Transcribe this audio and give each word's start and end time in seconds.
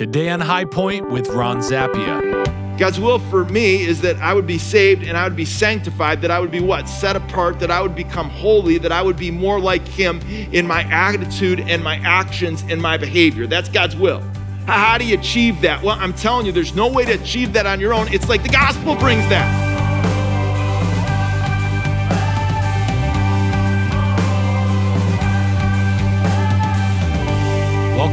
Today 0.00 0.30
on 0.30 0.40
High 0.40 0.64
Point 0.64 1.10
with 1.10 1.28
Ron 1.28 1.58
Zappia. 1.58 2.78
God's 2.78 2.98
will 2.98 3.18
for 3.18 3.44
me 3.44 3.82
is 3.82 4.00
that 4.00 4.16
I 4.16 4.32
would 4.32 4.46
be 4.46 4.56
saved 4.56 5.02
and 5.02 5.14
I 5.14 5.24
would 5.24 5.36
be 5.36 5.44
sanctified, 5.44 6.22
that 6.22 6.30
I 6.30 6.40
would 6.40 6.50
be 6.50 6.58
what? 6.58 6.88
Set 6.88 7.16
apart, 7.16 7.60
that 7.60 7.70
I 7.70 7.82
would 7.82 7.94
become 7.94 8.30
holy, 8.30 8.78
that 8.78 8.92
I 8.92 9.02
would 9.02 9.18
be 9.18 9.30
more 9.30 9.60
like 9.60 9.86
Him 9.86 10.22
in 10.52 10.66
my 10.66 10.84
attitude 10.84 11.60
and 11.60 11.84
my 11.84 11.96
actions 11.96 12.64
and 12.70 12.80
my 12.80 12.96
behavior. 12.96 13.46
That's 13.46 13.68
God's 13.68 13.94
will. 13.94 14.22
How 14.64 14.96
do 14.96 15.04
you 15.04 15.18
achieve 15.18 15.60
that? 15.60 15.82
Well, 15.82 15.98
I'm 16.00 16.14
telling 16.14 16.46
you, 16.46 16.52
there's 16.52 16.74
no 16.74 16.90
way 16.90 17.04
to 17.04 17.20
achieve 17.20 17.52
that 17.52 17.66
on 17.66 17.78
your 17.78 17.92
own. 17.92 18.08
It's 18.10 18.26
like 18.26 18.42
the 18.42 18.48
gospel 18.48 18.94
brings 18.94 19.28
that. 19.28 19.69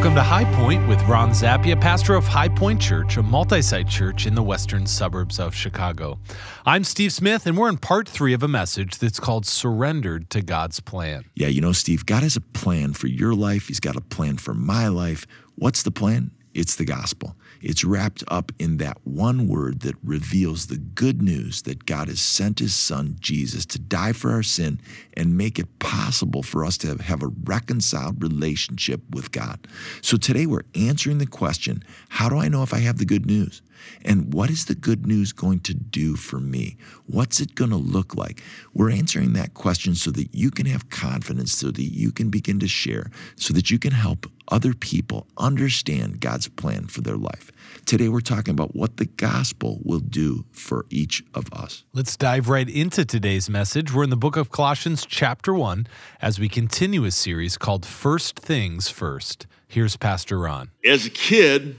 Welcome 0.07 0.23
to 0.23 0.29
High 0.29 0.55
Point 0.55 0.87
with 0.87 1.03
Ron 1.03 1.31
Zappia, 1.31 1.79
pastor 1.79 2.15
of 2.15 2.25
High 2.25 2.47
Point 2.47 2.79
Church, 2.79 3.17
a 3.17 3.21
multi 3.21 3.61
site 3.61 3.89
church 3.89 4.25
in 4.25 4.35
the 4.35 4.41
western 4.41 4.87
suburbs 4.87 5.37
of 5.37 5.53
Chicago. 5.53 6.17
I'm 6.65 6.85
Steve 6.85 7.11
Smith, 7.11 7.45
and 7.45 7.57
we're 7.57 7.67
in 7.67 7.75
part 7.75 8.07
three 8.07 8.31
of 8.31 8.41
a 8.41 8.47
message 8.47 8.99
that's 8.99 9.19
called 9.19 9.45
Surrendered 9.45 10.29
to 10.29 10.41
God's 10.41 10.79
Plan. 10.79 11.25
Yeah, 11.35 11.47
you 11.47 11.59
know, 11.59 11.73
Steve, 11.73 12.05
God 12.05 12.23
has 12.23 12.37
a 12.37 12.41
plan 12.41 12.93
for 12.93 13.07
your 13.07 13.35
life. 13.35 13.67
He's 13.67 13.81
got 13.81 13.97
a 13.97 14.01
plan 14.01 14.37
for 14.37 14.53
my 14.53 14.87
life. 14.87 15.27
What's 15.55 15.83
the 15.83 15.91
plan? 15.91 16.31
It's 16.53 16.77
the 16.77 16.85
gospel. 16.85 17.35
It's 17.61 17.83
wrapped 17.83 18.23
up 18.27 18.51
in 18.59 18.77
that 18.77 18.97
one 19.03 19.47
word 19.47 19.81
that 19.81 19.95
reveals 20.03 20.67
the 20.67 20.77
good 20.77 21.21
news 21.21 21.63
that 21.63 21.85
God 21.85 22.07
has 22.07 22.21
sent 22.21 22.59
his 22.59 22.75
son, 22.75 23.17
Jesus, 23.19 23.65
to 23.67 23.79
die 23.79 24.13
for 24.13 24.31
our 24.31 24.43
sin 24.43 24.79
and 25.15 25.37
make 25.37 25.59
it 25.59 25.79
possible 25.79 26.43
for 26.43 26.63
us 26.63 26.77
to 26.79 26.95
have 27.01 27.23
a 27.23 27.31
reconciled 27.43 28.21
relationship 28.21 29.01
with 29.11 29.31
God. 29.31 29.67
So 30.01 30.17
today 30.17 30.45
we're 30.45 30.61
answering 30.75 31.17
the 31.17 31.25
question 31.25 31.83
how 32.09 32.29
do 32.29 32.37
I 32.37 32.47
know 32.47 32.63
if 32.63 32.73
I 32.73 32.79
have 32.79 32.97
the 32.97 33.05
good 33.05 33.25
news? 33.25 33.61
And 34.03 34.33
what 34.33 34.49
is 34.49 34.65
the 34.65 34.75
good 34.75 35.05
news 35.05 35.31
going 35.33 35.59
to 35.61 35.73
do 35.73 36.15
for 36.15 36.39
me? 36.39 36.77
What's 37.05 37.39
it 37.39 37.55
going 37.55 37.71
to 37.71 37.77
look 37.77 38.15
like? 38.15 38.41
We're 38.73 38.91
answering 38.91 39.33
that 39.33 39.53
question 39.53 39.95
so 39.95 40.11
that 40.11 40.33
you 40.33 40.51
can 40.51 40.65
have 40.65 40.89
confidence, 40.89 41.53
so 41.53 41.71
that 41.71 41.81
you 41.81 42.11
can 42.11 42.29
begin 42.29 42.59
to 42.59 42.67
share, 42.67 43.09
so 43.35 43.53
that 43.53 43.71
you 43.71 43.79
can 43.79 43.91
help 43.91 44.27
other 44.49 44.73
people 44.73 45.27
understand 45.37 46.21
God's 46.21 46.47
plan 46.47 46.87
for 46.87 47.01
their 47.01 47.17
life. 47.17 47.51
Today, 47.85 48.07
we're 48.09 48.21
talking 48.21 48.53
about 48.53 48.75
what 48.75 48.97
the 48.97 49.05
gospel 49.05 49.79
will 49.83 49.99
do 49.99 50.45
for 50.51 50.85
each 50.89 51.23
of 51.33 51.51
us. 51.53 51.83
Let's 51.93 52.15
dive 52.17 52.49
right 52.49 52.69
into 52.69 53.05
today's 53.05 53.49
message. 53.49 53.93
We're 53.93 54.03
in 54.03 54.09
the 54.09 54.17
book 54.17 54.37
of 54.37 54.51
Colossians, 54.51 55.05
chapter 55.05 55.53
1, 55.53 55.87
as 56.21 56.39
we 56.39 56.49
continue 56.49 57.05
a 57.05 57.11
series 57.11 57.57
called 57.57 57.85
First 57.85 58.39
Things 58.39 58.89
First. 58.89 59.47
Here's 59.67 59.97
Pastor 59.97 60.39
Ron. 60.39 60.71
As 60.85 61.05
a 61.05 61.09
kid, 61.09 61.75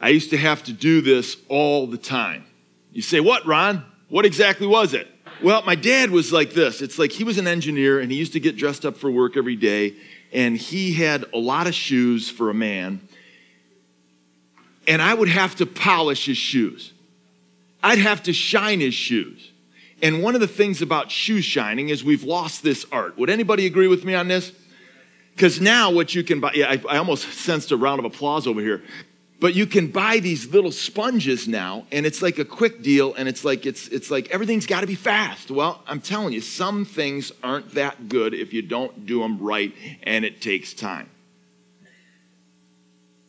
I 0.00 0.10
used 0.10 0.30
to 0.30 0.36
have 0.36 0.62
to 0.64 0.72
do 0.72 1.00
this 1.00 1.36
all 1.48 1.86
the 1.86 1.98
time. 1.98 2.44
You 2.92 3.02
say, 3.02 3.20
What, 3.20 3.46
Ron? 3.46 3.84
What 4.08 4.24
exactly 4.24 4.66
was 4.66 4.94
it? 4.94 5.06
Well, 5.42 5.62
my 5.62 5.74
dad 5.74 6.10
was 6.10 6.32
like 6.32 6.52
this. 6.52 6.80
It's 6.80 6.98
like 6.98 7.12
he 7.12 7.24
was 7.24 7.38
an 7.38 7.46
engineer 7.46 8.00
and 8.00 8.10
he 8.10 8.18
used 8.18 8.32
to 8.32 8.40
get 8.40 8.56
dressed 8.56 8.86
up 8.86 8.96
for 8.96 9.10
work 9.10 9.36
every 9.36 9.54
day, 9.54 9.94
and 10.32 10.56
he 10.56 10.92
had 10.94 11.24
a 11.32 11.38
lot 11.38 11.66
of 11.66 11.74
shoes 11.74 12.30
for 12.30 12.50
a 12.50 12.54
man 12.54 13.08
and 14.88 15.02
I 15.02 15.12
would 15.12 15.28
have 15.28 15.54
to 15.56 15.66
polish 15.66 16.24
his 16.24 16.38
shoes. 16.38 16.92
I'd 17.82 17.98
have 17.98 18.22
to 18.24 18.32
shine 18.32 18.80
his 18.80 18.94
shoes. 18.94 19.52
And 20.02 20.22
one 20.22 20.34
of 20.34 20.40
the 20.40 20.48
things 20.48 20.80
about 20.80 21.10
shoe 21.10 21.42
shining 21.42 21.90
is 21.90 22.02
we've 22.02 22.24
lost 22.24 22.62
this 22.62 22.86
art. 22.90 23.18
Would 23.18 23.30
anybody 23.30 23.66
agree 23.66 23.86
with 23.86 24.04
me 24.04 24.14
on 24.14 24.28
this? 24.28 24.50
Because 25.34 25.60
now 25.60 25.90
what 25.90 26.14
you 26.14 26.24
can 26.24 26.40
buy, 26.40 26.52
yeah, 26.54 26.70
I, 26.70 26.94
I 26.94 26.98
almost 26.98 27.30
sensed 27.32 27.70
a 27.70 27.76
round 27.76 27.98
of 27.98 28.06
applause 28.06 28.46
over 28.46 28.60
here. 28.60 28.82
But 29.40 29.54
you 29.54 29.66
can 29.66 29.88
buy 29.88 30.18
these 30.18 30.48
little 30.48 30.72
sponges 30.72 31.46
now, 31.46 31.86
and 31.92 32.04
it's 32.04 32.22
like 32.22 32.38
a 32.38 32.44
quick 32.44 32.82
deal, 32.82 33.14
and 33.14 33.28
it's 33.28 33.44
like 33.44 33.66
it's 33.66 33.86
it's 33.88 34.10
like 34.10 34.30
everything's 34.30 34.66
got 34.66 34.80
to 34.80 34.86
be 34.86 34.96
fast. 34.96 35.50
Well, 35.50 35.80
I'm 35.86 36.00
telling 36.00 36.32
you, 36.32 36.40
some 36.40 36.84
things 36.84 37.30
aren't 37.42 37.74
that 37.74 38.08
good 38.08 38.34
if 38.34 38.52
you 38.52 38.62
don't 38.62 39.06
do 39.06 39.20
them 39.20 39.38
right, 39.38 39.72
and 40.02 40.24
it 40.24 40.40
takes 40.40 40.74
time. 40.74 41.08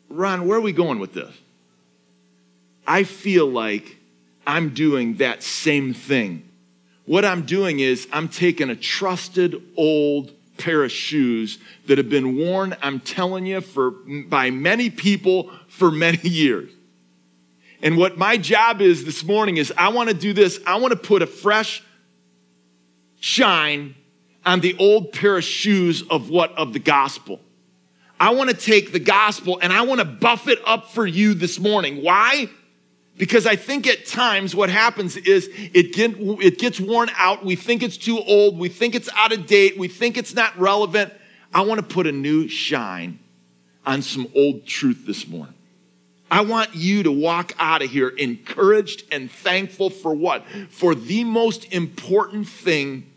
Ron, 0.09 0.47
where 0.47 0.57
are 0.57 0.61
we 0.61 0.71
going 0.71 0.97
with 0.97 1.13
this? 1.13 1.31
I 2.87 3.03
feel 3.03 3.45
like 3.45 3.97
I'm 4.47 4.73
doing 4.73 5.17
that 5.17 5.43
same 5.43 5.93
thing. 5.93 6.49
What 7.05 7.23
I'm 7.23 7.43
doing 7.43 7.79
is 7.79 8.07
I'm 8.11 8.29
taking 8.29 8.71
a 8.71 8.75
trusted 8.75 9.61
old 9.77 10.31
pair 10.59 10.83
of 10.83 10.91
shoes 10.91 11.57
that 11.87 11.97
have 11.97 12.09
been 12.09 12.37
worn, 12.37 12.75
I'm 12.81 12.99
telling 12.99 13.45
you, 13.45 13.61
for 13.61 13.91
by 13.91 14.51
many 14.51 14.89
people 14.89 15.51
for 15.67 15.89
many 15.89 16.19
years. 16.23 16.71
And 17.81 17.97
what 17.97 18.17
my 18.17 18.37
job 18.37 18.81
is 18.81 19.05
this 19.05 19.23
morning 19.23 19.57
is 19.57 19.73
I 19.77 19.89
want 19.89 20.09
to 20.09 20.15
do 20.15 20.33
this. 20.33 20.59
I 20.67 20.77
want 20.77 20.91
to 20.91 20.99
put 20.99 21.21
a 21.21 21.27
fresh 21.27 21.81
shine 23.19 23.95
on 24.45 24.59
the 24.59 24.75
old 24.77 25.13
pair 25.13 25.37
of 25.37 25.43
shoes 25.43 26.03
of 26.03 26.29
what? 26.29 26.51
Of 26.57 26.73
the 26.73 26.79
gospel. 26.79 27.39
I 28.19 28.31
want 28.31 28.49
to 28.49 28.55
take 28.55 28.91
the 28.91 28.99
gospel 28.99 29.59
and 29.61 29.71
I 29.71 29.83
want 29.83 29.99
to 29.99 30.05
buff 30.05 30.49
it 30.49 30.59
up 30.65 30.91
for 30.91 31.07
you 31.07 31.33
this 31.33 31.57
morning. 31.57 32.03
Why? 32.03 32.49
Because 33.19 33.45
I 33.45 33.57
think 33.57 33.85
at 33.85 34.05
times 34.05 34.55
what 34.55 34.69
happens 34.69 35.17
is 35.17 35.49
it, 35.53 35.93
get, 35.93 36.15
it 36.17 36.57
gets 36.57 36.79
worn 36.79 37.11
out. 37.17 37.43
We 37.43 37.57
think 37.57 37.83
it's 37.83 37.97
too 37.97 38.17
old. 38.17 38.57
We 38.57 38.69
think 38.69 38.95
it's 38.95 39.09
out 39.13 39.33
of 39.33 39.45
date. 39.45 39.77
We 39.77 39.89
think 39.89 40.17
it's 40.17 40.33
not 40.33 40.57
relevant. 40.57 41.11
I 41.53 41.61
want 41.63 41.81
to 41.81 41.85
put 41.85 42.07
a 42.07 42.13
new 42.13 42.47
shine 42.47 43.19
on 43.85 44.03
some 44.03 44.29
old 44.33 44.65
truth 44.65 45.05
this 45.05 45.27
morning. 45.27 45.53
I 46.31 46.41
want 46.41 46.75
you 46.75 47.03
to 47.03 47.11
walk 47.11 47.51
out 47.59 47.81
of 47.81 47.89
here 47.89 48.07
encouraged 48.07 49.03
and 49.11 49.29
thankful 49.29 49.89
for 49.89 50.13
what? 50.13 50.45
For 50.69 50.95
the 50.95 51.25
most 51.25 51.73
important 51.73 52.47
thing 52.47 53.11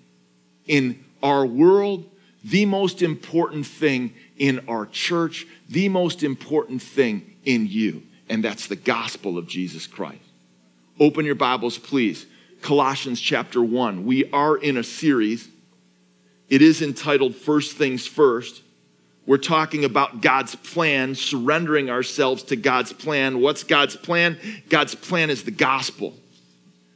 in 0.66 1.04
our 1.22 1.46
world, 1.46 2.10
the 2.42 2.66
most 2.66 3.02
important 3.02 3.66
thing 3.66 4.14
in 4.36 4.64
our 4.66 4.86
church, 4.86 5.46
the 5.68 5.88
most 5.88 6.24
important 6.24 6.82
thing 6.82 7.36
in 7.44 7.68
you 7.68 8.02
and 8.28 8.42
that's 8.42 8.66
the 8.66 8.76
gospel 8.76 9.38
of 9.38 9.46
Jesus 9.46 9.86
Christ. 9.86 10.22
Open 11.00 11.24
your 11.24 11.34
Bibles, 11.34 11.78
please. 11.78 12.26
Colossians 12.60 13.20
chapter 13.20 13.62
1. 13.62 14.04
We 14.04 14.30
are 14.30 14.56
in 14.56 14.76
a 14.76 14.84
series. 14.84 15.48
It 16.48 16.62
is 16.62 16.82
entitled 16.82 17.34
First 17.34 17.76
Things 17.76 18.06
First. 18.06 18.62
We're 19.26 19.38
talking 19.38 19.84
about 19.84 20.20
God's 20.20 20.54
plan, 20.54 21.14
surrendering 21.14 21.90
ourselves 21.90 22.42
to 22.44 22.56
God's 22.56 22.92
plan. 22.92 23.40
What's 23.40 23.64
God's 23.64 23.96
plan? 23.96 24.38
God's 24.68 24.94
plan 24.94 25.30
is 25.30 25.44
the 25.44 25.50
gospel. 25.50 26.14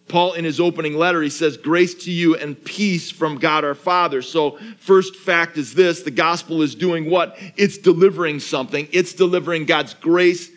Paul, 0.08 0.34
in 0.34 0.44
his 0.44 0.60
opening 0.60 0.96
letter, 0.96 1.20
he 1.20 1.30
says, 1.30 1.56
Grace 1.56 2.04
to 2.04 2.12
you 2.12 2.36
and 2.36 2.62
peace 2.62 3.10
from 3.10 3.38
God 3.38 3.64
our 3.64 3.74
Father. 3.74 4.22
So, 4.22 4.58
first 4.78 5.16
fact 5.16 5.56
is 5.56 5.74
this 5.74 6.02
the 6.02 6.10
gospel 6.12 6.62
is 6.62 6.74
doing 6.74 7.10
what? 7.10 7.36
It's 7.56 7.78
delivering 7.78 8.40
something. 8.40 8.88
It's 8.92 9.14
delivering 9.14 9.64
God's 9.64 9.94
grace 9.94 10.50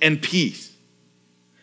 and 0.00 0.20
peace. 0.20 0.72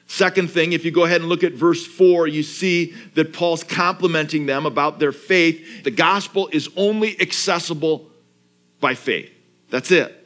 Second 0.08 0.52
thing, 0.52 0.74
if 0.74 0.86
you 0.86 0.92
go 0.92 1.06
ahead 1.06 1.22
and 1.22 1.30
look 1.30 1.44
at 1.44 1.54
verse 1.54 1.88
4, 1.88 2.28
you 2.28 2.44
see 2.44 2.94
that 3.16 3.34
Paul's 3.34 3.64
complimenting 3.64 4.46
them 4.46 4.68
about 4.68 5.00
their 5.00 5.12
faith. 5.12 5.84
The 5.84 5.92
gospel 5.92 6.50
is 6.52 6.70
only 6.76 7.20
accessible 7.20 8.12
by 8.80 8.94
faith. 8.94 9.32
That's 9.72 9.90
it. 9.90 10.24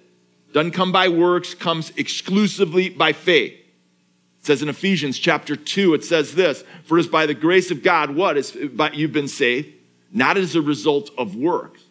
Doesn't 0.51 0.71
come 0.71 0.91
by 0.91 1.07
works, 1.07 1.53
comes 1.53 1.91
exclusively 1.95 2.89
by 2.89 3.13
faith. 3.13 3.53
It 3.53 4.45
says 4.45 4.61
in 4.61 4.67
Ephesians 4.67 5.19
chapter 5.19 5.55
2, 5.55 5.93
it 5.93 6.03
says 6.03 6.35
this 6.35 6.65
For 6.83 6.97
is 6.97 7.07
by 7.07 7.25
the 7.25 7.33
grace 7.33 7.71
of 7.71 7.81
God, 7.81 8.13
what? 8.13 8.35
Is, 8.35 8.51
by, 8.51 8.91
you've 8.91 9.13
been 9.13 9.29
saved, 9.29 9.73
not 10.11 10.35
as 10.35 10.55
a 10.55 10.61
result 10.61 11.11
of 11.17 11.35
works, 11.35 11.81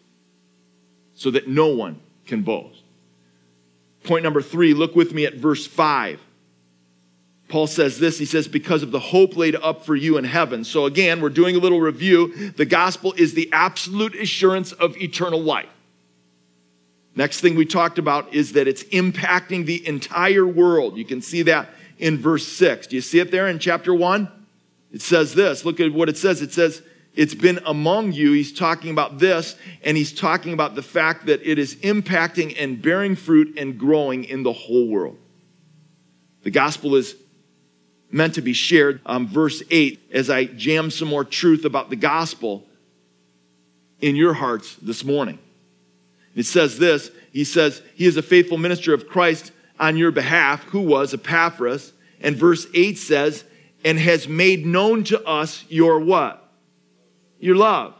so 1.15 1.31
that 1.31 1.47
no 1.47 1.67
one 1.67 1.99
can 2.27 2.43
boast. 2.43 2.83
Point 4.07 4.23
number 4.23 4.41
three, 4.41 4.73
look 4.73 4.95
with 4.95 5.13
me 5.13 5.25
at 5.25 5.35
verse 5.35 5.67
five. 5.67 6.21
Paul 7.49 7.67
says 7.67 7.99
this, 7.99 8.17
he 8.19 8.25
says, 8.25 8.47
because 8.47 8.83
of 8.83 8.91
the 8.91 8.99
hope 8.99 9.37
laid 9.37 9.55
up 9.55 9.85
for 9.85 9.95
you 9.95 10.17
in 10.17 10.25
heaven. 10.25 10.63
So 10.63 10.85
again, 10.85 11.21
we're 11.21 11.29
doing 11.29 11.55
a 11.55 11.59
little 11.59 11.79
review. 11.79 12.51
The 12.51 12.65
gospel 12.65 13.13
is 13.13 13.33
the 13.33 13.49
absolute 13.53 14.15
assurance 14.15 14.73
of 14.73 14.97
eternal 14.97 15.41
life. 15.41 15.69
Next 17.15 17.39
thing 17.39 17.55
we 17.55 17.65
talked 17.65 17.97
about 17.97 18.33
is 18.33 18.53
that 18.53 18.67
it's 18.67 18.83
impacting 18.85 19.65
the 19.65 19.85
entire 19.87 20.45
world. 20.45 20.97
You 20.97 21.05
can 21.05 21.21
see 21.21 21.41
that 21.43 21.69
in 21.97 22.17
verse 22.17 22.47
6. 22.47 22.87
Do 22.87 22.95
you 22.95 23.01
see 23.01 23.19
it 23.19 23.31
there 23.31 23.47
in 23.47 23.59
chapter 23.59 23.93
1? 23.93 24.29
It 24.91 25.01
says 25.01 25.33
this. 25.33 25.65
Look 25.65 25.79
at 25.79 25.93
what 25.93 26.09
it 26.09 26.17
says. 26.17 26.41
It 26.41 26.51
says, 26.51 26.81
it's 27.17 27.33
been 27.33 27.59
among 27.65 28.13
you. 28.13 28.31
He's 28.31 28.53
talking 28.53 28.91
about 28.91 29.17
this, 29.17 29.55
and 29.83 29.97
he's 29.97 30.13
talking 30.13 30.53
about 30.53 30.75
the 30.75 30.81
fact 30.81 31.25
that 31.25 31.41
it 31.43 31.59
is 31.59 31.75
impacting 31.77 32.55
and 32.57 32.81
bearing 32.81 33.15
fruit 33.15 33.57
and 33.57 33.77
growing 33.77 34.23
in 34.23 34.43
the 34.43 34.53
whole 34.53 34.87
world. 34.87 35.17
The 36.43 36.51
gospel 36.51 36.95
is 36.95 37.15
meant 38.11 38.35
to 38.35 38.41
be 38.41 38.53
shared. 38.53 39.01
Um, 39.05 39.27
verse 39.27 39.61
8, 39.69 39.99
as 40.13 40.29
I 40.29 40.45
jam 40.45 40.91
some 40.91 41.09
more 41.09 41.25
truth 41.25 41.65
about 41.65 41.89
the 41.89 41.95
gospel 41.95 42.63
in 43.99 44.15
your 44.15 44.33
hearts 44.33 44.75
this 44.75 45.03
morning. 45.03 45.39
It 46.35 46.45
says 46.45 46.77
this 46.77 47.11
He 47.33 47.43
says, 47.43 47.81
He 47.95 48.05
is 48.05 48.15
a 48.15 48.21
faithful 48.21 48.57
minister 48.57 48.93
of 48.93 49.09
Christ 49.09 49.51
on 49.79 49.97
your 49.97 50.11
behalf, 50.11 50.63
who 50.65 50.81
was 50.81 51.13
Epaphras. 51.13 51.93
And 52.21 52.35
verse 52.35 52.65
8 52.73 52.97
says, 52.97 53.43
and 53.85 53.99
has 53.99 54.27
made 54.27 54.65
known 54.65 55.03
to 55.05 55.23
us 55.23 55.63
your 55.69 55.99
what? 55.99 56.46
Your 57.39 57.55
love. 57.55 57.93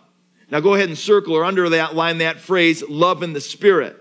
Now 0.49 0.59
go 0.59 0.73
ahead 0.73 0.89
and 0.89 0.97
circle 0.97 1.33
or 1.33 1.43
underline 1.43 2.19
that 2.19 2.39
phrase, 2.39 2.81
love 2.87 3.23
in 3.23 3.33
the 3.33 3.41
spirit. 3.41 3.97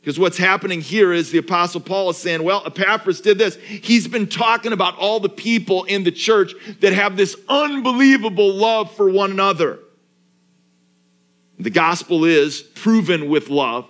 Because 0.00 0.18
what's 0.18 0.38
happening 0.38 0.80
here 0.80 1.12
is 1.12 1.30
the 1.30 1.38
Apostle 1.38 1.80
Paul 1.80 2.10
is 2.10 2.16
saying, 2.16 2.42
well, 2.42 2.62
Epaphras 2.64 3.20
did 3.20 3.36
this. 3.36 3.56
He's 3.56 4.06
been 4.06 4.26
talking 4.26 4.72
about 4.72 4.96
all 4.96 5.20
the 5.20 5.28
people 5.28 5.84
in 5.84 6.04
the 6.04 6.12
church 6.12 6.52
that 6.80 6.92
have 6.92 7.16
this 7.16 7.36
unbelievable 7.48 8.54
love 8.54 8.94
for 8.94 9.10
one 9.10 9.32
another. 9.32 9.80
The 11.58 11.70
gospel 11.70 12.24
is 12.24 12.62
proven 12.62 13.28
with 13.28 13.50
love. 13.50 13.86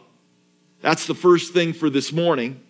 That's 0.80 1.06
the 1.06 1.14
first 1.14 1.52
thing 1.52 1.72
for 1.72 1.90
this 1.90 2.12
morning. 2.12 2.62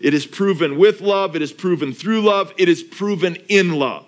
It 0.00 0.14
is 0.14 0.26
proven 0.26 0.78
with 0.78 1.00
love, 1.00 1.36
it 1.36 1.42
is 1.42 1.52
proven 1.52 1.92
through 1.92 2.22
love, 2.22 2.52
it 2.58 2.68
is 2.68 2.82
proven 2.82 3.36
in 3.48 3.72
love. 3.78 4.06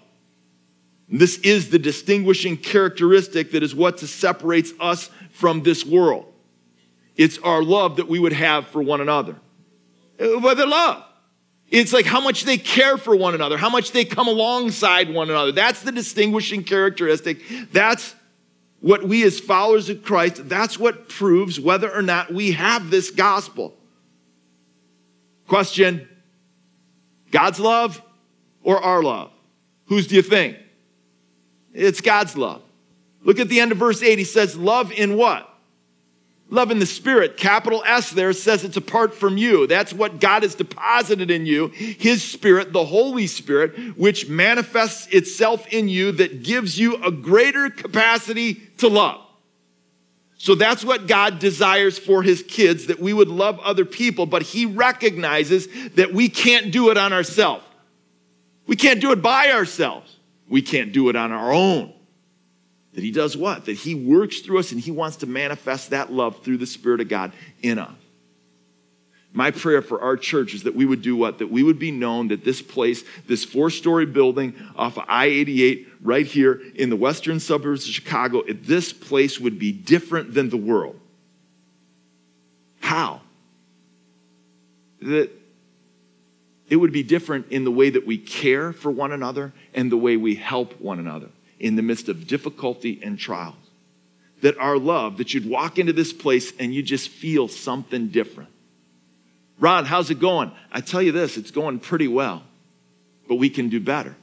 This 1.09 1.39
is 1.39 1.71
the 1.71 1.79
distinguishing 1.79 2.57
characteristic 2.57 3.53
that 3.53 3.63
is 3.63 3.75
what 3.75 4.01
separates 4.01 4.73
us 4.81 5.11
from 5.31 5.63
this 5.63 5.85
world. 5.85 6.33
It's 7.17 7.39
our 7.39 7.63
love 7.63 7.97
that 7.97 8.09
we 8.09 8.19
would 8.19 8.33
have 8.33 8.67
for 8.69 8.83
one 8.83 9.01
another. 9.01 9.37
But 10.19 10.55
the 10.55 10.67
love. 10.67 11.05
It's 11.71 11.93
like 11.93 12.07
how 12.07 12.21
much 12.21 12.45
they 12.45 12.59
care 12.59 12.97
for 12.97 13.17
one 13.17 13.35
another, 13.35 13.57
how 13.57 13.71
much 13.71 13.93
they 13.93 14.05
come 14.05 14.29
alongside 14.29 15.13
one 15.13 15.31
another. 15.31 15.53
That's 15.53 15.83
the 15.83 15.93
distinguishing 15.93 16.63
characteristic. 16.63 17.41
That's 17.73 18.15
what 18.81 19.03
we 19.03 19.25
as 19.25 19.41
followers 19.41 19.89
of 19.89 20.03
Christ, 20.05 20.47
that's 20.49 20.79
what 20.79 21.09
proves 21.09 21.59
whether 21.59 21.91
or 21.91 22.03
not 22.03 22.33
we 22.33 22.53
have 22.53 22.91
this 22.91 23.11
gospel. 23.11 23.75
Question 25.49 26.07
God's 27.31 27.59
love 27.59 28.03
or 28.63 28.79
our 28.79 29.03
love? 29.03 29.31
Whose 29.87 30.07
do 30.07 30.17
you 30.17 30.23
think? 30.23 30.59
It's 31.75 32.01
God's 32.01 32.37
love. 32.37 32.63
Look 33.23 33.39
at 33.39 33.49
the 33.49 33.61
end 33.61 33.73
of 33.73 33.79
verse 33.79 34.03
8. 34.03 34.19
He 34.19 34.25
says, 34.25 34.57
Love 34.57 34.93
in 34.93 35.17
what? 35.17 35.51
Love 36.51 36.71
in 36.71 36.79
the 36.79 36.87
Spirit. 36.87 37.37
Capital 37.37 37.83
S 37.85 38.11
there 38.11 38.33
says 38.33 38.65
it's 38.65 38.77
apart 38.77 39.15
from 39.15 39.37
you. 39.37 39.67
That's 39.67 39.93
what 39.93 40.21
God 40.21 40.43
has 40.43 40.55
deposited 40.55 41.31
in 41.31 41.47
you, 41.47 41.69
His 41.69 42.23
Spirit, 42.23 42.73
the 42.73 42.85
Holy 42.85 43.27
Spirit, 43.27 43.97
which 43.97 44.29
manifests 44.29 45.07
itself 45.09 45.67
in 45.73 45.89
you 45.89 46.13
that 46.13 46.43
gives 46.43 46.79
you 46.79 47.03
a 47.03 47.11
greater 47.11 47.71
capacity 47.71 48.55
to 48.79 48.89
love. 48.89 49.21
So 50.37 50.55
that's 50.55 50.85
what 50.85 51.07
God 51.07 51.39
desires 51.39 51.99
for 51.99 52.23
his 52.23 52.43
kids 52.43 52.89
that 52.89 53.01
we 53.01 53.15
would 53.15 53.29
love 53.29 53.59
other 53.61 53.87
people, 53.87 54.27
but 54.27 54.43
he 54.43 54.67
recognizes 54.67 55.67
that 55.95 56.13
we 56.13 56.29
can't 56.29 56.71
do 56.71 56.91
it 56.91 56.99
on 56.99 57.15
ourselves. 57.15 57.65
We 58.67 58.77
can't 58.77 59.01
do 59.01 59.11
it 59.13 59.23
by 59.23 59.53
ourselves. 59.53 60.14
We 60.49 60.63
can't 60.63 60.93
do 60.93 61.09
it 61.09 61.17
on 61.17 61.33
our 61.33 61.53
own. 61.53 61.93
That 62.95 63.03
he 63.03 63.11
does 63.11 63.37
what? 63.37 63.65
That 63.65 63.73
he 63.73 63.95
works 63.95 64.41
through 64.41 64.61
us 64.61 64.71
and 64.71 64.81
he 64.81 64.91
wants 64.91 65.17
to 65.17 65.27
manifest 65.27 65.91
that 65.91 66.13
love 66.13 66.43
through 66.45 66.59
the 66.59 66.67
Spirit 66.67 67.01
of 67.01 67.09
God 67.09 67.33
in 67.63 67.79
us. 67.79 67.91
My 69.33 69.51
prayer 69.51 69.83
for 69.83 70.01
our 70.01 70.17
church 70.17 70.55
is 70.55 70.63
that 70.63 70.77
we 70.77 70.87
would 70.87 71.03
do 71.03 71.17
what? 71.17 71.39
That 71.39 71.51
we 71.51 71.65
would 71.65 71.79
be 71.79 71.91
known 71.91 72.29
that 72.29 72.45
this 72.45 72.63
place, 72.63 73.03
this 73.27 73.45
four 73.45 73.69
story 73.69 74.07
building 74.07 74.55
off 74.77 74.97
of 74.97 75.05
I 75.09 75.27
88, 75.27 75.89
right 76.03 76.25
here 76.25 76.61
in 76.77 76.89
the 76.89 76.95
western 76.95 77.41
suburbs 77.41 77.85
of 77.89 77.93
Chicago, 77.93 78.45
this 78.47 78.93
place 78.93 79.41
would 79.41 79.59
be 79.59 79.73
different 79.73 80.35
than 80.35 80.51
the 80.51 80.57
world. 80.57 81.01
How? 82.79 83.23
That 85.03 85.33
it 86.69 86.77
would 86.77 86.93
be 86.93 87.03
different 87.03 87.49
in 87.51 87.65
the 87.65 87.71
way 87.71 87.91
that 87.91 88.07
we 88.07 88.19
care 88.19 88.73
for 88.73 88.91
one 88.91 89.13
another 89.13 89.53
and 89.75 89.93
the 89.93 89.97
way 89.97 90.17
we 90.17 90.35
help 90.35 90.81
one 90.81 90.99
another 90.99 91.29
in 91.59 91.77
the 91.77 91.83
midst 91.83 92.09
of 92.09 92.27
difficulty 92.27 93.01
and 93.03 93.19
trials. 93.19 93.57
That 94.43 94.59
our 94.59 94.79
love, 94.79 95.19
that 95.19 95.35
you'd 95.35 95.49
walk 95.49 95.79
into 95.79 95.93
this 95.93 96.13
place 96.13 96.53
and 96.59 96.75
you 96.75 96.83
just 96.83 97.09
feel 97.09 97.49
something 97.49 98.09
different. 98.09 98.51
Ron, 99.59 99.85
how's 99.85 100.11
it 100.11 100.19
going? 100.19 100.51
I 100.73 100.81
tell 100.81 101.01
you 101.01 101.13
this, 101.13 101.37
it's 101.37 101.51
going 101.51 101.79
pretty 101.79 102.09
well, 102.09 102.43
but 103.29 103.37
we 103.37 103.51
can 103.51 103.69
do 103.69 103.81
better. 103.81 104.17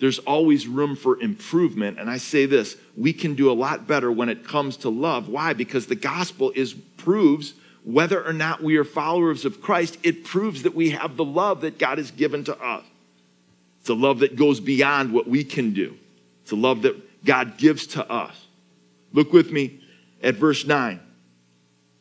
There's 0.00 0.18
always 0.20 0.66
room 0.66 0.96
for 0.96 1.20
improvement. 1.20 1.98
And 2.00 2.08
I 2.08 2.16
say 2.16 2.46
this 2.46 2.76
we 2.96 3.12
can 3.12 3.34
do 3.34 3.50
a 3.50 3.52
lot 3.52 3.86
better 3.86 4.10
when 4.10 4.30
it 4.30 4.44
comes 4.44 4.78
to 4.78 4.88
love. 4.88 5.28
Why? 5.28 5.52
Because 5.52 5.86
the 5.86 5.94
gospel 5.94 6.52
is 6.56 6.72
proves 6.72 7.54
whether 7.92 8.24
or 8.24 8.32
not 8.32 8.62
we 8.62 8.76
are 8.76 8.84
followers 8.84 9.44
of 9.44 9.60
Christ, 9.60 9.98
it 10.02 10.24
proves 10.24 10.62
that 10.62 10.74
we 10.74 10.90
have 10.90 11.16
the 11.16 11.24
love 11.24 11.62
that 11.62 11.78
God 11.78 11.98
has 11.98 12.10
given 12.10 12.44
to 12.44 12.58
us. 12.60 12.84
It's 13.80 13.88
a 13.88 13.94
love 13.94 14.20
that 14.20 14.36
goes 14.36 14.60
beyond 14.60 15.12
what 15.12 15.26
we 15.28 15.44
can 15.44 15.72
do, 15.72 15.96
it's 16.42 16.52
a 16.52 16.56
love 16.56 16.82
that 16.82 17.24
God 17.24 17.58
gives 17.58 17.86
to 17.88 18.10
us. 18.10 18.46
Look 19.12 19.32
with 19.32 19.50
me 19.50 19.80
at 20.22 20.36
verse 20.36 20.64
9. 20.64 21.00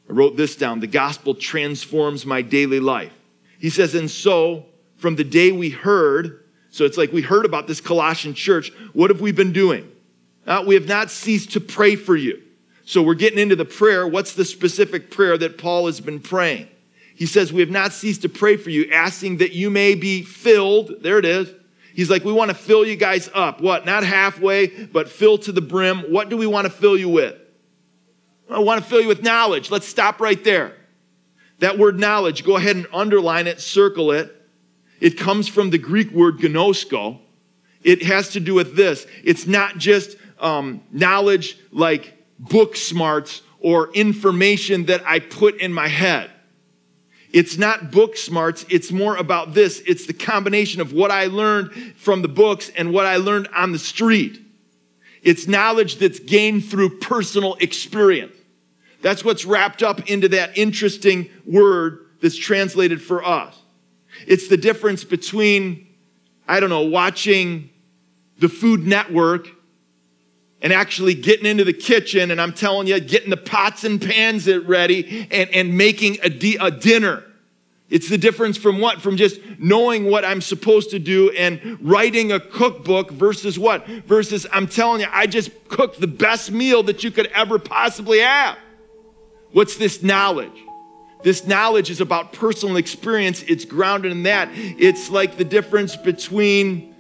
I 0.10 0.12
wrote 0.12 0.38
this 0.38 0.56
down. 0.56 0.80
The 0.80 0.88
gospel 0.88 1.36
transforms 1.36 2.26
my 2.26 2.42
daily 2.42 2.80
life. 2.80 3.14
He 3.60 3.70
says, 3.70 3.96
and 3.96 4.10
so 4.10 4.66
from 4.98 5.16
the 5.16 5.24
day 5.24 5.52
we 5.52 5.70
heard, 5.70 6.44
so 6.72 6.86
it's 6.86 6.98
like 6.98 7.12
we 7.12 7.22
heard 7.22 7.46
about 7.46 7.68
this 7.68 7.82
Colossian 7.82 8.34
church, 8.34 8.72
what 8.94 9.10
have 9.10 9.22
we 9.22 9.32
been 9.32 9.54
doing? 9.54 9.92
Uh, 10.46 10.64
we 10.66 10.76
have 10.76 10.88
not 10.88 11.12
ceased 11.12 11.54
to 11.54 11.60
pray 11.60 11.96
for 11.96 12.16
you. 12.16 12.42
So 12.90 13.04
we're 13.04 13.14
getting 13.14 13.38
into 13.38 13.56
the 13.56 13.66
prayer. 13.66 14.08
What's 14.08 14.34
the 14.34 14.44
specific 14.44 15.12
prayer 15.12 15.38
that 15.38 15.60
Paul 15.60 15.86
has 15.86 16.02
been 16.02 16.20
praying? 16.20 16.70
He 17.14 17.28
says, 17.28 17.54
We 17.54 17.60
have 17.60 17.70
not 17.70 17.94
ceased 17.94 18.24
to 18.24 18.30
pray 18.30 18.58
for 18.58 18.72
you, 18.72 18.90
asking 18.92 19.38
that 19.38 19.52
you 19.52 19.70
may 19.70 19.94
be 19.94 20.24
filled. 20.24 21.04
There 21.04 21.20
it 21.20 21.26
is. 21.26 21.54
He's 21.94 22.10
like, 22.10 22.24
We 22.24 22.32
want 22.32 22.50
to 22.50 22.58
fill 22.58 22.84
you 22.84 22.96
guys 22.96 23.30
up. 23.32 23.62
What? 23.62 23.86
Not 23.86 24.04
halfway, 24.04 24.86
but 24.86 25.08
fill 25.08 25.38
to 25.38 25.52
the 25.52 25.62
brim. 25.62 26.12
What 26.12 26.30
do 26.30 26.38
we 26.38 26.48
want 26.48 26.66
to 26.66 26.72
fill 26.72 26.98
you 26.98 27.10
with? 27.10 27.36
I 28.50 28.58
want 28.58 28.84
to 28.84 28.90
fill 28.90 29.02
you 29.02 29.08
with 29.08 29.22
knowledge. 29.22 29.70
Let's 29.70 29.88
stop 29.88 30.20
right 30.20 30.44
there. 30.44 30.76
That 31.60 31.78
word 31.78 32.00
knowledge, 32.00 32.44
go 32.44 32.56
ahead 32.56 32.76
and 32.76 32.88
underline 32.92 33.46
it, 33.46 33.62
circle 33.62 34.12
it. 34.14 34.36
It 35.00 35.16
comes 35.16 35.48
from 35.48 35.70
the 35.70 35.78
Greek 35.78 36.10
word 36.10 36.40
gnosko. 36.40 37.20
It 37.84 38.02
has 38.02 38.30
to 38.30 38.40
do 38.40 38.56
with 38.56 38.76
this. 38.76 39.06
It's 39.24 39.46
not 39.46 39.78
just 39.78 40.18
um, 40.40 40.82
knowledge 40.92 41.60
like 41.72 42.16
book 42.40 42.76
smarts 42.76 43.42
or 43.60 43.92
information 43.94 44.86
that 44.86 45.06
I 45.06 45.20
put 45.20 45.60
in 45.60 45.74
my 45.74 45.88
head. 45.88 46.32
It's 47.32 47.58
not 47.58 47.92
book 47.92 48.18
smarts, 48.18 48.66
it's 48.70 48.92
more 48.92 49.16
about 49.16 49.54
this. 49.54 49.82
It's 49.86 50.08
the 50.08 50.14
combination 50.14 50.82
of 50.82 50.94
what 50.94 51.12
I 51.12 51.26
learned 51.26 51.72
from 51.96 52.22
the 52.24 52.28
books 52.28 52.72
and 52.76 52.92
what 52.92 53.06
I 53.06 53.18
learned 53.18 53.50
on 53.56 53.72
the 53.72 53.80
street. 53.80 54.42
It's 55.22 55.48
knowledge 55.48 55.98
that's 55.98 56.20
gained 56.20 56.66
through 56.66 57.00
personal 57.00 57.56
experience. 57.56 58.34
That's 59.02 59.24
what's 59.24 59.46
wrapped 59.46 59.84
up 59.84 60.10
into 60.10 60.30
that 60.30 60.58
interesting 60.58 61.30
word 61.46 62.06
that's 62.22 62.36
translated 62.36 63.02
for 63.02 63.24
us. 63.24 63.56
It's 64.28 64.48
the 64.48 64.58
difference 64.58 65.04
between, 65.04 65.88
I 66.48 66.60
don't 66.60 66.70
know, 66.70 66.82
watching 66.82 67.70
the 68.40 68.50
Food 68.50 68.88
Network 68.88 69.48
and 70.62 70.74
actually 70.74 71.14
getting 71.14 71.46
into 71.46 71.64
the 71.64 71.74
kitchen 71.74 72.32
and 72.32 72.42
I'm 72.42 72.54
telling 72.54 72.88
you, 72.88 73.00
getting 73.00 73.30
the 73.30 73.38
pots 73.38 73.84
and 73.84 74.02
pans 74.02 74.48
ready 74.48 75.28
and, 75.32 75.50
and 75.52 75.78
making 75.78 76.18
a, 76.22 76.30
di- 76.30 76.58
a 76.58 76.70
dinner. 76.72 77.24
It's 77.90 78.08
the 78.08 78.18
difference 78.18 78.56
from 78.56 78.80
what? 78.80 79.02
From 79.02 79.18
just 79.18 79.40
knowing 79.58 80.06
what 80.06 80.24
I'm 80.24 80.42
supposed 80.42 80.92
to 80.92 81.00
do 81.00 81.32
and 81.32 81.78
writing 81.82 82.32
a 82.32 82.40
cookbook 82.40 83.10
versus 83.10 83.58
what? 83.58 83.88
Versus 83.88 84.46
I'm 84.52 84.68
telling 84.68 85.02
you, 85.02 85.08
I 85.12 85.26
just 85.26 85.50
cooked 85.70 86.00
the 86.00 86.08
best 86.08 86.52
meal 86.52 86.84
that 86.84 87.04
you 87.04 87.10
could 87.10 87.28
ever 87.28 87.58
possibly 87.58 88.20
have. 88.20 88.58
What's 89.54 89.78
this 89.78 90.04
knowledge? 90.04 90.52
This 91.24 91.48
knowledge 91.48 91.90
is 91.90 92.00
about 92.00 92.32
personal 92.32 92.78
experience. 92.78 93.42
It's 93.44 93.66
grounded 93.66 94.12
in 94.12 94.24
that. 94.24 94.50
It's 94.54 95.10
like 95.10 95.38
the 95.38 95.44
difference 95.44 95.96
between, 95.96 96.96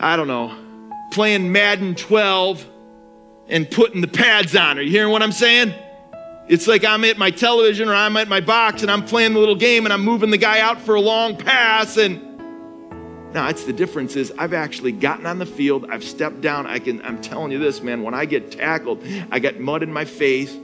I 0.00 0.16
don't 0.16 0.28
know, 0.28 0.67
playing 1.10 1.50
Madden 1.52 1.94
12 1.94 2.66
and 3.48 3.70
putting 3.70 4.00
the 4.00 4.08
pads 4.08 4.54
on. 4.54 4.78
Are 4.78 4.82
you 4.82 4.90
hearing 4.90 5.10
what 5.10 5.22
I'm 5.22 5.32
saying? 5.32 5.74
It's 6.48 6.66
like 6.66 6.84
I'm 6.84 7.04
at 7.04 7.18
my 7.18 7.30
television 7.30 7.88
or 7.88 7.94
I'm 7.94 8.16
at 8.16 8.28
my 8.28 8.40
box 8.40 8.82
and 8.82 8.90
I'm 8.90 9.04
playing 9.04 9.34
the 9.34 9.38
little 9.38 9.56
game 9.56 9.84
and 9.84 9.92
I'm 9.92 10.04
moving 10.04 10.30
the 10.30 10.38
guy 10.38 10.60
out 10.60 10.80
for 10.80 10.94
a 10.94 11.00
long 11.00 11.36
pass 11.36 11.96
and 11.96 12.24
now 13.34 13.48
it's 13.48 13.64
the 13.64 13.72
difference 13.74 14.16
is 14.16 14.32
I've 14.38 14.54
actually 14.54 14.92
gotten 14.92 15.26
on 15.26 15.38
the 15.38 15.46
field, 15.46 15.86
I've 15.90 16.02
stepped 16.02 16.40
down, 16.40 16.66
I 16.66 16.78
can 16.78 17.02
I'm 17.02 17.20
telling 17.20 17.52
you 17.52 17.58
this, 17.58 17.82
man, 17.82 18.02
when 18.02 18.14
I 18.14 18.24
get 18.24 18.50
tackled, 18.50 19.04
I 19.30 19.38
get 19.38 19.60
mud 19.60 19.82
in 19.82 19.92
my 19.92 20.06
face. 20.06 20.56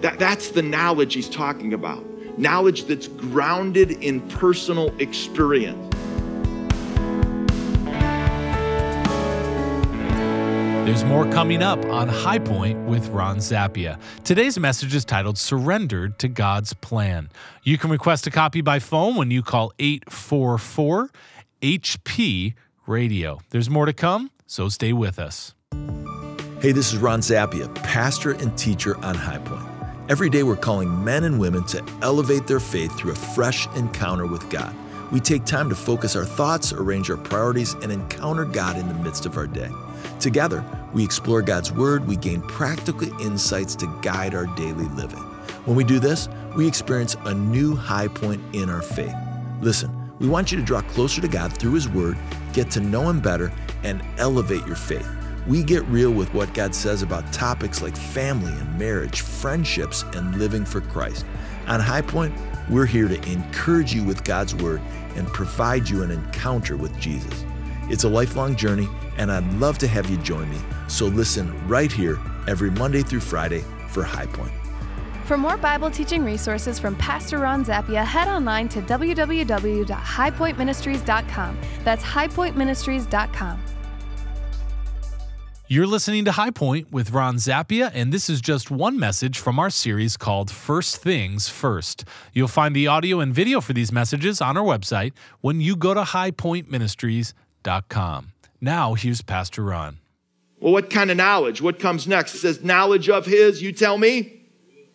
That, 0.00 0.18
that's 0.18 0.50
the 0.50 0.62
knowledge 0.62 1.12
he's 1.12 1.28
talking 1.28 1.74
about. 1.74 2.04
Knowledge 2.38 2.84
that's 2.84 3.08
grounded 3.08 3.90
in 3.90 4.26
personal 4.28 4.96
experience. 4.98 5.97
There's 10.88 11.04
more 11.04 11.30
coming 11.30 11.62
up 11.62 11.84
on 11.84 12.08
High 12.08 12.38
Point 12.38 12.86
with 12.86 13.08
Ron 13.08 13.36
Zappia. 13.36 14.00
Today's 14.24 14.58
message 14.58 14.94
is 14.94 15.04
titled 15.04 15.36
Surrendered 15.36 16.18
to 16.20 16.28
God's 16.28 16.72
Plan. 16.72 17.28
You 17.62 17.76
can 17.76 17.90
request 17.90 18.26
a 18.26 18.30
copy 18.30 18.62
by 18.62 18.78
phone 18.78 19.14
when 19.14 19.30
you 19.30 19.42
call 19.42 19.70
844 19.78 21.10
HP 21.60 22.54
Radio. 22.86 23.38
There's 23.50 23.68
more 23.68 23.84
to 23.84 23.92
come, 23.92 24.30
so 24.46 24.70
stay 24.70 24.94
with 24.94 25.18
us. 25.18 25.52
Hey, 26.62 26.72
this 26.72 26.90
is 26.94 26.96
Ron 26.96 27.20
Zappia, 27.20 27.72
pastor 27.82 28.30
and 28.30 28.56
teacher 28.56 28.96
on 29.04 29.14
High 29.14 29.40
Point. 29.40 29.68
Every 30.08 30.30
day 30.30 30.42
we're 30.42 30.56
calling 30.56 31.04
men 31.04 31.24
and 31.24 31.38
women 31.38 31.64
to 31.66 31.84
elevate 32.00 32.46
their 32.46 32.60
faith 32.60 32.96
through 32.96 33.12
a 33.12 33.14
fresh 33.14 33.66
encounter 33.76 34.24
with 34.24 34.48
God. 34.48 34.74
We 35.12 35.20
take 35.20 35.44
time 35.44 35.68
to 35.68 35.74
focus 35.74 36.16
our 36.16 36.24
thoughts, 36.24 36.72
arrange 36.72 37.10
our 37.10 37.18
priorities, 37.18 37.74
and 37.74 37.92
encounter 37.92 38.46
God 38.46 38.78
in 38.78 38.88
the 38.88 38.94
midst 38.94 39.26
of 39.26 39.36
our 39.36 39.46
day. 39.46 39.68
Together, 40.20 40.64
we 40.92 41.04
explore 41.04 41.42
God's 41.42 41.70
Word, 41.70 42.06
we 42.08 42.16
gain 42.16 42.42
practical 42.42 43.08
insights 43.20 43.76
to 43.76 43.86
guide 44.02 44.34
our 44.34 44.46
daily 44.56 44.86
living. 44.88 45.22
When 45.64 45.76
we 45.76 45.84
do 45.84 46.00
this, 46.00 46.28
we 46.56 46.66
experience 46.66 47.16
a 47.24 47.34
new 47.34 47.76
high 47.76 48.08
point 48.08 48.42
in 48.52 48.68
our 48.68 48.82
faith. 48.82 49.14
Listen, 49.60 49.90
we 50.18 50.26
want 50.26 50.50
you 50.50 50.58
to 50.58 50.64
draw 50.64 50.80
closer 50.82 51.20
to 51.20 51.28
God 51.28 51.56
through 51.56 51.74
His 51.74 51.88
Word, 51.88 52.18
get 52.52 52.68
to 52.72 52.80
know 52.80 53.08
Him 53.08 53.20
better, 53.20 53.52
and 53.84 54.02
elevate 54.18 54.66
your 54.66 54.76
faith. 54.76 55.08
We 55.46 55.62
get 55.62 55.84
real 55.84 56.10
with 56.10 56.34
what 56.34 56.52
God 56.52 56.74
says 56.74 57.02
about 57.02 57.32
topics 57.32 57.80
like 57.80 57.96
family 57.96 58.52
and 58.52 58.78
marriage, 58.78 59.20
friendships, 59.20 60.02
and 60.14 60.36
living 60.36 60.64
for 60.64 60.80
Christ. 60.80 61.24
On 61.68 61.78
High 61.78 62.02
Point, 62.02 62.34
we're 62.68 62.86
here 62.86 63.06
to 63.06 63.30
encourage 63.30 63.94
you 63.94 64.02
with 64.02 64.24
God's 64.24 64.54
Word 64.56 64.80
and 65.14 65.28
provide 65.28 65.88
you 65.88 66.02
an 66.02 66.10
encounter 66.10 66.76
with 66.76 66.98
Jesus. 66.98 67.44
It's 67.84 68.04
a 68.04 68.08
lifelong 68.08 68.56
journey, 68.56 68.88
and 69.18 69.30
I'd 69.30 69.52
love 69.54 69.76
to 69.78 69.88
have 69.88 70.08
you 70.08 70.16
join 70.18 70.48
me. 70.50 70.58
So 70.88 71.06
listen 71.06 71.68
right 71.68 71.92
here 71.92 72.18
every 72.46 72.70
Monday 72.70 73.02
through 73.02 73.20
Friday 73.20 73.64
for 73.88 74.02
High 74.02 74.26
Point. 74.26 74.52
For 75.26 75.36
more 75.36 75.58
Bible 75.58 75.90
teaching 75.90 76.24
resources 76.24 76.78
from 76.78 76.96
Pastor 76.96 77.36
Ron 77.38 77.62
Zappia, 77.62 78.02
head 78.02 78.28
online 78.28 78.70
to 78.70 78.80
www.highpointministries.com. 78.80 81.58
That's 81.84 82.02
highpointministries.com. 82.02 83.62
You're 85.70 85.86
listening 85.86 86.24
to 86.24 86.32
High 86.32 86.52
Point 86.52 86.90
with 86.90 87.10
Ron 87.10 87.36
Zappia, 87.36 87.90
and 87.92 88.10
this 88.10 88.30
is 88.30 88.40
just 88.40 88.70
one 88.70 88.98
message 88.98 89.38
from 89.38 89.58
our 89.58 89.68
series 89.68 90.16
called 90.16 90.50
First 90.50 91.02
Things 91.02 91.50
First. 91.50 92.06
You'll 92.32 92.48
find 92.48 92.74
the 92.74 92.86
audio 92.86 93.20
and 93.20 93.34
video 93.34 93.60
for 93.60 93.74
these 93.74 93.92
messages 93.92 94.40
on 94.40 94.56
our 94.56 94.64
website 94.64 95.12
when 95.42 95.60
you 95.60 95.76
go 95.76 95.92
to 95.92 96.04
highpointministries.com. 96.04 98.32
Now, 98.60 98.94
here's 98.94 99.22
Pastor 99.22 99.62
Ron. 99.62 99.98
Well, 100.60 100.72
what 100.72 100.90
kind 100.90 101.10
of 101.10 101.16
knowledge? 101.16 101.62
What 101.62 101.78
comes 101.78 102.06
next? 102.06 102.34
It 102.34 102.38
says, 102.38 102.64
knowledge 102.64 103.08
of 103.08 103.26
his, 103.26 103.62
you 103.62 103.72
tell 103.72 103.96
me, 103.96 104.40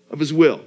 of 0.10 0.20
his 0.20 0.34
will. 0.34 0.62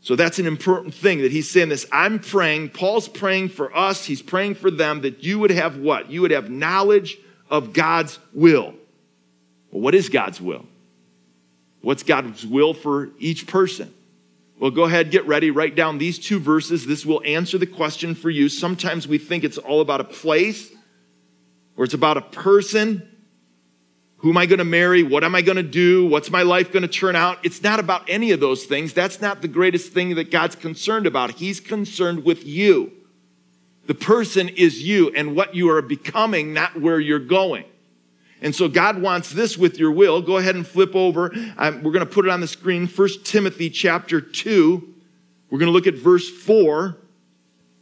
So 0.00 0.14
that's 0.14 0.38
an 0.38 0.46
important 0.46 0.94
thing 0.94 1.22
that 1.22 1.32
he's 1.32 1.50
saying 1.50 1.68
this. 1.68 1.84
I'm 1.90 2.20
praying, 2.20 2.70
Paul's 2.70 3.08
praying 3.08 3.48
for 3.48 3.76
us, 3.76 4.04
he's 4.04 4.22
praying 4.22 4.54
for 4.54 4.70
them 4.70 5.00
that 5.00 5.24
you 5.24 5.40
would 5.40 5.50
have 5.50 5.78
what? 5.78 6.10
You 6.10 6.22
would 6.22 6.30
have 6.30 6.48
knowledge 6.48 7.18
of 7.50 7.72
God's 7.72 8.20
will. 8.32 8.74
Well, 9.72 9.82
what 9.82 9.96
is 9.96 10.08
God's 10.08 10.40
will? 10.40 10.64
What's 11.80 12.04
God's 12.04 12.46
will 12.46 12.72
for 12.72 13.10
each 13.18 13.48
person? 13.48 13.92
Well, 14.60 14.70
go 14.70 14.84
ahead, 14.84 15.10
get 15.10 15.26
ready, 15.26 15.50
write 15.50 15.74
down 15.74 15.98
these 15.98 16.20
two 16.20 16.38
verses. 16.38 16.86
This 16.86 17.04
will 17.04 17.20
answer 17.24 17.58
the 17.58 17.66
question 17.66 18.14
for 18.14 18.30
you. 18.30 18.48
Sometimes 18.48 19.08
we 19.08 19.18
think 19.18 19.42
it's 19.42 19.58
all 19.58 19.80
about 19.80 20.00
a 20.00 20.04
place 20.04 20.70
or 21.76 21.84
it's 21.84 21.94
about 21.94 22.16
a 22.16 22.22
person. 22.22 23.08
Who 24.18 24.30
am 24.30 24.36
I 24.36 24.46
going 24.46 24.58
to 24.58 24.64
marry? 24.64 25.02
What 25.02 25.24
am 25.24 25.34
I 25.34 25.42
going 25.42 25.56
to 25.56 25.62
do? 25.62 26.06
What's 26.06 26.30
my 26.30 26.42
life 26.42 26.72
going 26.72 26.82
to 26.82 26.88
turn 26.88 27.14
out? 27.16 27.38
It's 27.44 27.62
not 27.62 27.78
about 27.78 28.08
any 28.08 28.32
of 28.32 28.40
those 28.40 28.64
things. 28.64 28.92
That's 28.92 29.20
not 29.20 29.42
the 29.42 29.48
greatest 29.48 29.92
thing 29.92 30.14
that 30.14 30.30
God's 30.30 30.56
concerned 30.56 31.06
about. 31.06 31.32
He's 31.32 31.60
concerned 31.60 32.24
with 32.24 32.44
you. 32.44 32.92
The 33.86 33.94
person 33.94 34.48
is 34.48 34.82
you 34.82 35.10
and 35.14 35.36
what 35.36 35.54
you 35.54 35.70
are 35.70 35.82
becoming, 35.82 36.52
not 36.52 36.80
where 36.80 36.98
you're 36.98 37.18
going. 37.18 37.64
And 38.42 38.54
so 38.54 38.68
God 38.68 39.00
wants 39.00 39.30
this 39.30 39.56
with 39.56 39.78
your 39.78 39.92
will. 39.92 40.20
Go 40.20 40.38
ahead 40.38 40.56
and 40.56 40.66
flip 40.66 40.94
over. 40.94 41.32
Um, 41.56 41.82
we're 41.82 41.92
going 41.92 42.04
to 42.04 42.12
put 42.12 42.26
it 42.26 42.30
on 42.30 42.40
the 42.40 42.48
screen. 42.48 42.86
First 42.86 43.24
Timothy 43.24 43.70
chapter 43.70 44.20
2. 44.20 44.94
We're 45.50 45.58
going 45.58 45.68
to 45.68 45.72
look 45.72 45.86
at 45.86 45.94
verse 45.94 46.28
4. 46.28 46.96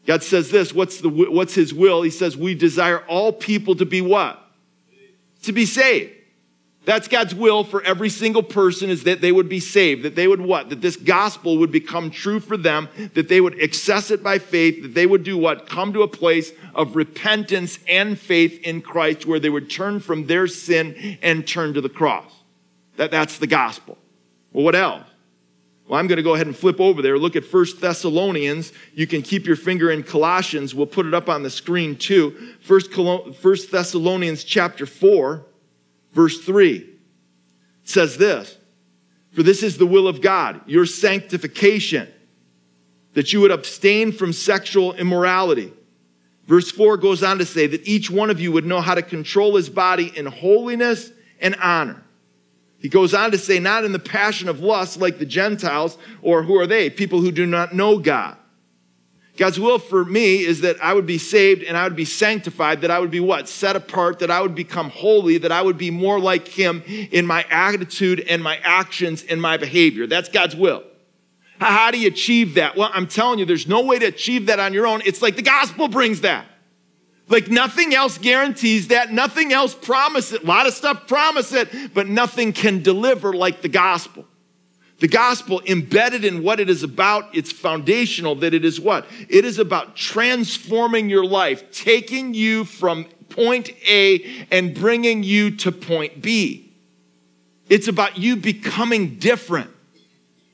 God 0.07 0.23
says 0.23 0.51
this, 0.51 0.75
what's, 0.75 1.01
the, 1.01 1.09
what's 1.09 1.55
his 1.55 1.73
will? 1.73 2.03
He 2.03 2.11
says, 2.11 2.37
we 2.37 2.55
desire 2.55 3.01
all 3.07 3.33
people 3.33 3.75
to 3.77 3.87
be 3.87 4.01
what? 4.01 4.39
To 5.43 5.53
be 5.53 5.65
saved. 5.67 6.13
That's 6.85 7.09
God's 7.09 7.35
will 7.35 7.65
for 7.65 7.83
every 7.83 8.11
single 8.11 8.43
person 8.43 8.91
is 8.91 9.05
that 9.05 9.23
they 9.23 9.33
would 9.33 9.49
be 9.49 9.61
saved, 9.61 10.03
that 10.03 10.15
they 10.15 10.29
would 10.29 10.43
what? 10.43 10.69
That 10.69 10.83
this 10.83 10.97
gospel 10.97 11.57
would 11.59 11.73
become 11.73 12.11
true 12.11 12.41
for 12.41 12.59
them, 12.59 12.91
that 13.15 13.29
they 13.29 13.41
would 13.41 13.59
access 13.63 14.11
it 14.11 14.23
by 14.23 14.39
faith, 14.39 14.83
that 14.83 14.95
they 14.95 15.07
would 15.07 15.25
do 15.25 15.39
what? 15.39 15.67
Come 15.67 15.95
to 15.95 16.03
a 16.03 16.09
place 16.09 16.53
of 16.75 16.95
repentance 16.95 17.79
and 17.89 18.19
faith 18.19 18.61
in 18.63 18.83
Christ 18.83 19.25
where 19.25 19.41
they 19.41 19.49
would 19.49 19.71
turn 19.71 20.01
from 20.01 20.27
their 20.27 20.47
sin 20.47 21.19
and 21.23 21.49
turn 21.49 21.73
to 21.73 21.81
the 21.81 21.89
cross. 21.89 22.31
That, 22.97 23.11
that's 23.11 23.39
the 23.39 23.47
gospel. 23.47 23.97
Well, 24.53 24.65
what 24.65 24.75
else? 24.75 25.07
Well, 25.87 26.01
I'm 26.01 26.07
going 26.07 26.17
to 26.17 26.23
go 26.23 26.35
ahead 26.35 26.47
and 26.47 26.57
flip 26.57 26.81
over 26.81 27.03
there. 27.03 27.19
Look 27.19 27.37
at 27.37 27.45
First 27.45 27.81
Thessalonians. 27.81 28.73
You 28.95 29.07
can 29.07 29.21
keep 29.21 29.47
your 29.47 29.57
finger 29.57 29.91
in 29.91 30.03
Colossians. 30.03 30.75
We'll 30.75 30.87
put 30.87 31.05
it 31.05 31.13
up 31.13 31.29
on 31.29 31.43
the 31.43 31.51
screen 31.51 31.97
too. 31.97 32.55
First, 32.61 32.91
Thessalonians 33.71 34.45
chapter 34.45 34.87
4 34.87 35.45
verse 36.15 36.39
3 36.45 36.89
says 37.83 38.17
this 38.17 38.57
For 39.33 39.43
this 39.43 39.63
is 39.63 39.77
the 39.77 39.87
will 39.87 40.09
of 40.09 40.23
God, 40.23 40.63
your 40.67 40.87
sanctification, 40.87 42.09
that 43.13 43.33
you 43.33 43.41
would 43.41 43.51
abstain 43.51 44.13
from 44.13 44.33
sexual 44.33 44.95
immorality. 44.95 45.73
Verse 46.47 46.71
4 46.71 46.99
goes 46.99 47.23
on 47.23 47.39
to 47.39 47.45
say 47.45 47.67
that 47.67 47.87
each 47.87 48.11
one 48.11 48.31
of 48.31 48.41
you 48.41 48.53
would 48.53 48.67
know 48.67 48.81
how 48.81 48.95
to 48.95 49.03
control 49.03 49.57
his 49.57 49.69
body 49.69 50.13
in 50.15 50.27
holiness 50.27 51.11
and 51.41 51.57
honor. 51.57 52.04
He 52.85 52.91
goes 52.91 53.15
on 53.15 53.31
to 53.31 53.39
say, 53.39 53.59
not 53.59 53.85
in 53.85 53.93
the 53.93 53.99
passion 53.99 54.47
of 54.47 54.61
lust 54.61 55.01
like 55.01 55.19
the 55.19 55.25
Gentiles, 55.25 55.97
or 56.21 56.43
who 56.43 56.55
are 56.59 56.67
they? 56.67 56.91
People 56.91 57.23
who 57.23 57.33
do 57.33 57.47
not 57.47 57.75
know 57.75 57.99
God. 57.99 58.37
God's 59.39 59.59
will 59.59 59.79
for 59.79 60.05
me 60.05 60.45
is 60.45 60.61
that 60.61 60.77
I 60.83 60.93
would 60.93 61.07
be 61.07 61.17
saved 61.17 61.63
and 61.63 61.79
I 61.79 61.85
would 61.85 61.97
be 61.97 62.05
sanctified, 62.05 62.83
that 62.83 62.91
I 62.91 62.99
would 62.99 63.11
be 63.11 63.21
what? 63.21 63.49
Set 63.49 63.75
apart, 63.75 64.19
that 64.19 64.31
I 64.31 64.43
would 64.43 64.55
become 64.55 64.91
holy, 64.91 65.39
that 65.39 65.51
I 65.51 65.63
would 65.63 65.79
be 65.79 65.91
more 65.91 66.21
like 66.21 66.47
Him 66.47 66.83
in 66.87 67.27
my 67.27 67.47
attitude 67.51 68.21
and 68.21 68.43
my 68.43 68.59
actions 68.63 69.25
and 69.31 69.41
my 69.41 69.57
behavior. 69.57 70.07
That's 70.07 70.29
God's 70.29 70.55
will. 70.55 70.85
How 71.59 71.91
do 71.91 71.99
you 71.99 72.09
achieve 72.09 72.57
that? 72.57 72.77
Well, 72.77 72.91
I'm 72.93 73.07
telling 73.07 73.39
you, 73.39 73.47
there's 73.47 73.67
no 73.67 73.81
way 73.81 73.99
to 73.99 74.05
achieve 74.05 74.45
that 74.49 74.61
on 74.61 74.75
your 74.75 74.87
own. 74.87 75.01
It's 75.07 75.23
like 75.23 75.37
the 75.37 75.43
gospel 75.43 75.89
brings 75.89 76.21
that. 76.21 76.45
Like 77.29 77.49
nothing 77.49 77.95
else 77.95 78.19
guarantees 78.19 78.89
that, 78.89 79.13
nothing 79.13 79.53
else 79.53 79.75
promises 79.75 80.35
it. 80.35 80.43
A 80.43 80.47
lot 80.47 80.67
of 80.67 80.75
stuff 80.75 81.07
promise 81.09 81.53
it, 81.53 81.95
but 81.95 82.07
nothing 82.07 82.53
can 82.53 82.83
deliver 82.83 83.33
like 83.33 83.63
the 83.63 83.69
gospel. 83.69 84.27
The 84.99 85.09
gospel 85.09 85.61
embedded 85.67 86.25
in 86.25 86.43
what 86.43 86.61
it 86.61 86.71
is 86.71 86.83
about, 86.83 87.35
it's 87.35 87.51
foundational 87.51 88.37
that 88.37 88.55
it 88.55 88.65
is 88.65 88.81
what? 88.81 89.07
It 89.29 89.45
is 89.45 89.59
about 89.59 89.97
transforming 89.97 91.11
your 91.11 91.25
life, 91.25 91.71
taking 91.73 92.35
you 92.35 92.65
from 92.65 93.07
point 93.29 93.71
A 93.89 94.47
and 94.51 94.75
bringing 94.75 95.23
you 95.23 95.51
to 95.57 95.73
point 95.73 96.23
B. 96.23 96.73
It's 97.69 97.89
about 97.89 98.19
you 98.19 98.37
becoming 98.37 99.17
different. 99.17 99.71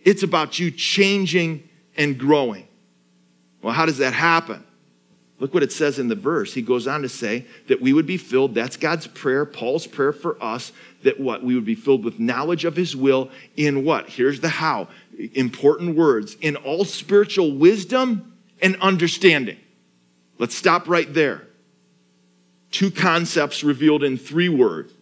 It's 0.04 0.22
about 0.22 0.58
you 0.58 0.70
changing 0.70 1.68
and 1.96 2.18
growing. 2.18 2.66
Well, 3.60 3.74
how 3.74 3.84
does 3.84 3.98
that 3.98 4.14
happen? 4.14 4.64
Look 5.40 5.54
what 5.54 5.62
it 5.62 5.72
says 5.72 5.98
in 5.98 6.08
the 6.08 6.14
verse. 6.14 6.52
He 6.52 6.60
goes 6.60 6.86
on 6.86 7.00
to 7.00 7.08
say 7.08 7.46
that 7.66 7.80
we 7.80 7.94
would 7.94 8.06
be 8.06 8.18
filled, 8.18 8.54
that's 8.54 8.76
God's 8.76 9.06
prayer, 9.06 9.46
Paul's 9.46 9.86
prayer 9.86 10.12
for 10.12 10.40
us, 10.42 10.70
that 11.02 11.18
what? 11.18 11.42
We 11.42 11.54
would 11.54 11.64
be 11.64 11.74
filled 11.74 12.04
with 12.04 12.20
knowledge 12.20 12.66
of 12.66 12.76
his 12.76 12.94
will 12.94 13.30
in 13.56 13.84
what? 13.84 14.10
Here's 14.10 14.40
the 14.40 14.50
how. 14.50 14.88
Important 15.34 15.96
words. 15.96 16.36
In 16.42 16.56
all 16.56 16.84
spiritual 16.84 17.56
wisdom 17.56 18.36
and 18.60 18.76
understanding. 18.82 19.58
Let's 20.38 20.54
stop 20.54 20.86
right 20.88 21.12
there. 21.12 21.46
Two 22.70 22.90
concepts 22.90 23.64
revealed 23.64 24.04
in 24.04 24.18
three 24.18 24.50
words. 24.50 24.92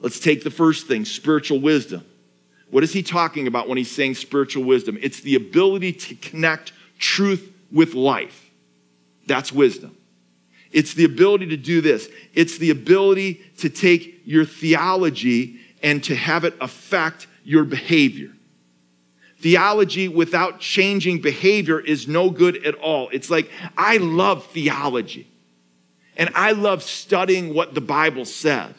Let's 0.00 0.18
take 0.18 0.44
the 0.44 0.50
first 0.50 0.88
thing 0.88 1.04
spiritual 1.04 1.60
wisdom. 1.60 2.04
What 2.70 2.82
is 2.82 2.92
he 2.94 3.02
talking 3.02 3.46
about 3.46 3.68
when 3.68 3.76
he's 3.76 3.90
saying 3.90 4.14
spiritual 4.14 4.64
wisdom? 4.64 4.98
It's 5.02 5.20
the 5.20 5.34
ability 5.34 5.92
to 5.92 6.14
connect 6.14 6.72
truth 6.98 7.52
with 7.70 7.92
life. 7.92 8.41
That's 9.32 9.50
wisdom. 9.50 9.96
It's 10.72 10.92
the 10.92 11.04
ability 11.04 11.46
to 11.46 11.56
do 11.56 11.80
this. 11.80 12.10
It's 12.34 12.58
the 12.58 12.68
ability 12.68 13.40
to 13.60 13.70
take 13.70 14.20
your 14.26 14.44
theology 14.44 15.58
and 15.82 16.04
to 16.04 16.14
have 16.14 16.44
it 16.44 16.54
affect 16.60 17.28
your 17.42 17.64
behavior. 17.64 18.30
Theology 19.38 20.06
without 20.06 20.60
changing 20.60 21.22
behavior 21.22 21.80
is 21.80 22.06
no 22.06 22.28
good 22.28 22.66
at 22.66 22.74
all. 22.74 23.08
It's 23.10 23.30
like, 23.30 23.50
I 23.74 23.96
love 23.96 24.44
theology 24.48 25.26
and 26.18 26.28
I 26.34 26.52
love 26.52 26.82
studying 26.82 27.54
what 27.54 27.72
the 27.72 27.80
Bible 27.80 28.26
says. 28.26 28.74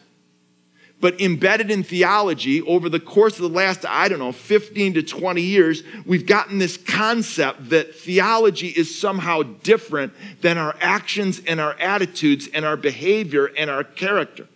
But 1.03 1.19
embedded 1.19 1.69
in 1.69 1.83
theology, 1.83 2.61
over 2.61 2.87
the 2.87 2.97
course 2.97 3.35
of 3.35 3.41
the 3.41 3.49
last, 3.49 3.85
I 3.85 4.07
don't 4.07 4.19
know, 4.19 4.31
15 4.31 4.93
to 4.93 5.03
20 5.03 5.41
years, 5.41 5.83
we've 6.05 6.25
gotten 6.25 6.59
this 6.59 6.77
concept 6.77 7.71
that 7.71 7.93
theology 7.93 8.69
is 8.69 8.97
somehow 8.97 9.43
different 9.43 10.13
than 10.39 10.57
our 10.57 10.73
actions 10.79 11.41
and 11.45 11.59
our 11.59 11.77
attitudes 11.77 12.47
and 12.53 12.63
our 12.63 12.77
behavior 12.77 13.47
and 13.57 13.69
our 13.69 13.83
character 13.83 14.47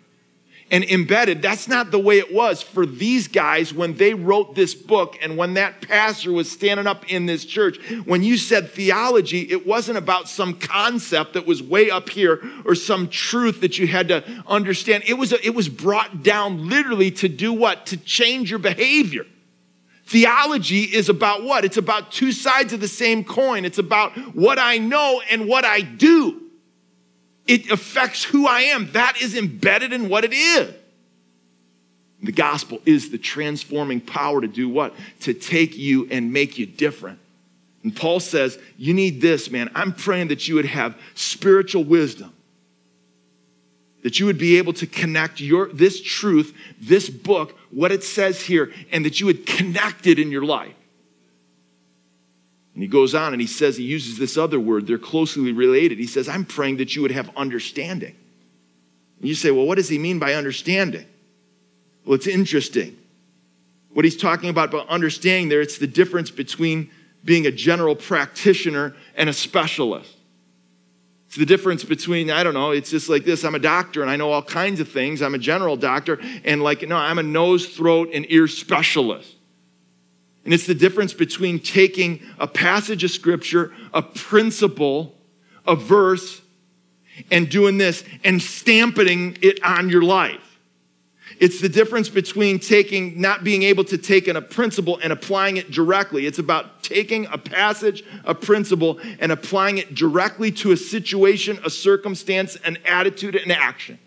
and 0.69 0.83
embedded. 0.83 1.41
That's 1.41 1.67
not 1.67 1.91
the 1.91 1.99
way 1.99 2.19
it 2.19 2.33
was 2.33 2.61
for 2.61 2.85
these 2.85 3.27
guys 3.27 3.73
when 3.73 3.95
they 3.95 4.13
wrote 4.13 4.55
this 4.55 4.75
book 4.75 5.17
and 5.21 5.37
when 5.37 5.53
that 5.53 5.81
pastor 5.81 6.31
was 6.31 6.51
standing 6.51 6.87
up 6.87 7.11
in 7.11 7.25
this 7.25 7.45
church. 7.45 7.77
When 8.05 8.23
you 8.23 8.37
said 8.37 8.71
theology, 8.71 9.49
it 9.49 9.65
wasn't 9.65 9.97
about 9.97 10.27
some 10.27 10.53
concept 10.53 11.33
that 11.33 11.45
was 11.45 11.63
way 11.63 11.89
up 11.89 12.09
here 12.09 12.41
or 12.65 12.75
some 12.75 13.07
truth 13.07 13.61
that 13.61 13.77
you 13.77 13.87
had 13.87 14.09
to 14.09 14.23
understand. 14.47 15.03
It 15.07 15.15
was, 15.15 15.33
a, 15.33 15.45
it 15.45 15.55
was 15.55 15.69
brought 15.69 16.23
down 16.23 16.69
literally 16.69 17.11
to 17.11 17.29
do 17.29 17.53
what? 17.53 17.85
To 17.87 17.97
change 17.97 18.49
your 18.49 18.59
behavior. 18.59 19.25
Theology 20.05 20.83
is 20.83 21.09
about 21.09 21.43
what? 21.43 21.65
It's 21.65 21.75
about 21.75 22.11
two 22.13 22.31
sides 22.31 22.71
of 22.71 22.79
the 22.79 22.87
same 22.87 23.25
coin. 23.25 23.65
It's 23.65 23.77
about 23.77 24.17
what 24.33 24.57
I 24.57 24.77
know 24.77 25.21
and 25.29 25.47
what 25.47 25.65
I 25.65 25.81
do. 25.81 26.46
It 27.47 27.71
affects 27.71 28.23
who 28.23 28.45
I 28.45 28.61
am. 28.61 28.91
That 28.91 29.21
is 29.21 29.35
embedded 29.35 29.93
in 29.93 30.09
what 30.09 30.25
it 30.25 30.33
is. 30.33 30.73
The 32.21 32.31
gospel 32.31 32.81
is 32.85 33.09
the 33.09 33.17
transforming 33.17 34.01
power 34.01 34.41
to 34.41 34.47
do 34.47 34.67
what? 34.67 34.93
To 35.21 35.33
take 35.33 35.77
you 35.77 36.07
and 36.09 36.33
make 36.33 36.57
you 36.57 36.65
different. 36.65 37.19
And 37.83 37.95
Paul 37.95 38.19
says, 38.19 38.57
You 38.77 38.93
need 38.93 39.21
this, 39.21 39.51
man. 39.51 39.69
I'm 39.75 39.93
praying 39.93 40.29
that 40.29 40.47
you 40.47 40.55
would 40.55 40.65
have 40.65 40.97
spiritual 41.13 41.83
wisdom, 41.83 42.33
that 44.03 44.19
you 44.19 44.25
would 44.25 44.39
be 44.39 44.57
able 44.57 44.73
to 44.73 44.87
connect 44.87 45.39
your, 45.39 45.67
this 45.71 46.01
truth, 46.01 46.57
this 46.81 47.09
book, 47.09 47.57
what 47.71 47.91
it 47.91 48.03
says 48.03 48.41
here, 48.41 48.73
and 48.91 49.05
that 49.05 49.19
you 49.19 49.27
would 49.27 49.45
connect 49.45 50.07
it 50.07 50.17
in 50.19 50.31
your 50.31 50.43
life. 50.43 50.73
And 52.77 52.83
he 52.83 52.87
goes 52.87 53.15
on 53.15 53.33
and 53.33 53.41
he 53.41 53.47
says, 53.47 53.75
he 53.75 53.85
uses 53.85 54.19
this 54.19 54.37
other 54.37 54.59
word, 54.59 54.85
they're 54.85 54.99
closely 54.99 55.51
related. 55.51 55.97
He 55.97 56.05
says, 56.05 56.29
I'm 56.29 56.45
praying 56.45 56.77
that 56.77 56.95
you 56.95 57.01
would 57.01 57.09
have 57.09 57.35
understanding. 57.35 58.15
And 59.19 59.27
you 59.27 59.33
say, 59.33 59.49
well, 59.49 59.65
what 59.65 59.77
does 59.77 59.89
he 59.89 59.97
mean 59.97 60.19
by 60.19 60.35
understanding? 60.35 61.07
Well, 62.05 62.13
it's 62.13 62.27
interesting. 62.27 62.95
What 63.93 64.05
he's 64.05 64.15
talking 64.15 64.49
about 64.51 64.69
about 64.69 64.87
understanding 64.89 65.49
there, 65.49 65.59
it's 65.59 65.79
the 65.79 65.87
difference 65.87 66.29
between 66.29 66.91
being 67.25 67.47
a 67.47 67.51
general 67.51 67.95
practitioner 67.95 68.95
and 69.15 69.27
a 69.27 69.33
specialist. 69.33 70.13
It's 71.25 71.35
the 71.37 71.47
difference 71.47 71.83
between, 71.83 72.29
I 72.29 72.43
don't 72.43 72.53
know, 72.53 72.69
it's 72.69 72.91
just 72.91 73.09
like 73.09 73.25
this. 73.25 73.43
I'm 73.43 73.55
a 73.55 73.59
doctor 73.59 74.03
and 74.03 74.11
I 74.11 74.17
know 74.17 74.31
all 74.31 74.43
kinds 74.43 74.79
of 74.81 74.87
things. 74.87 75.23
I'm 75.23 75.33
a 75.33 75.39
general 75.39 75.77
doctor, 75.77 76.19
and 76.45 76.61
like, 76.61 76.87
no, 76.87 76.95
I'm 76.95 77.17
a 77.17 77.23
nose, 77.23 77.65
throat, 77.65 78.09
and 78.13 78.23
ear 78.29 78.47
specialist. 78.47 79.33
And 80.47 80.53
it's 80.53 80.65
the 80.65 80.73
difference 80.73 81.13
between 81.13 81.59
taking 81.59 82.21
a 82.39 82.47
passage 82.47 83.03
of 83.03 83.11
scripture, 83.11 83.73
a 83.93 84.01
principle, 84.01 85.13
a 85.65 85.75
verse, 85.75 86.41
and 87.29 87.49
doing 87.49 87.77
this 87.77 88.05
and 88.23 88.41
stamping 88.41 89.37
it 89.41 89.61
on 89.61 89.89
your 89.89 90.03
life. 90.03 90.57
It's 91.41 91.59
the 91.59 91.67
difference 91.67 92.07
between 92.07 92.59
taking, 92.59 93.19
not 93.19 93.43
being 93.43 93.63
able 93.63 93.83
to 93.83 93.97
take 93.97 94.29
in 94.29 94.37
a 94.37 94.41
principle 94.41 94.97
and 95.03 95.11
applying 95.11 95.57
it 95.57 95.69
directly. 95.69 96.25
It's 96.25 96.39
about 96.39 96.81
taking 96.81 97.25
a 97.25 97.37
passage, 97.37 98.05
a 98.23 98.33
principle, 98.33 99.01
and 99.19 99.33
applying 99.33 99.79
it 99.79 99.95
directly 99.95 100.49
to 100.53 100.71
a 100.71 100.77
situation, 100.77 101.59
a 101.65 101.69
circumstance, 101.69 102.55
an 102.63 102.77
attitude, 102.85 103.35
an 103.35 103.51
action. 103.51 103.99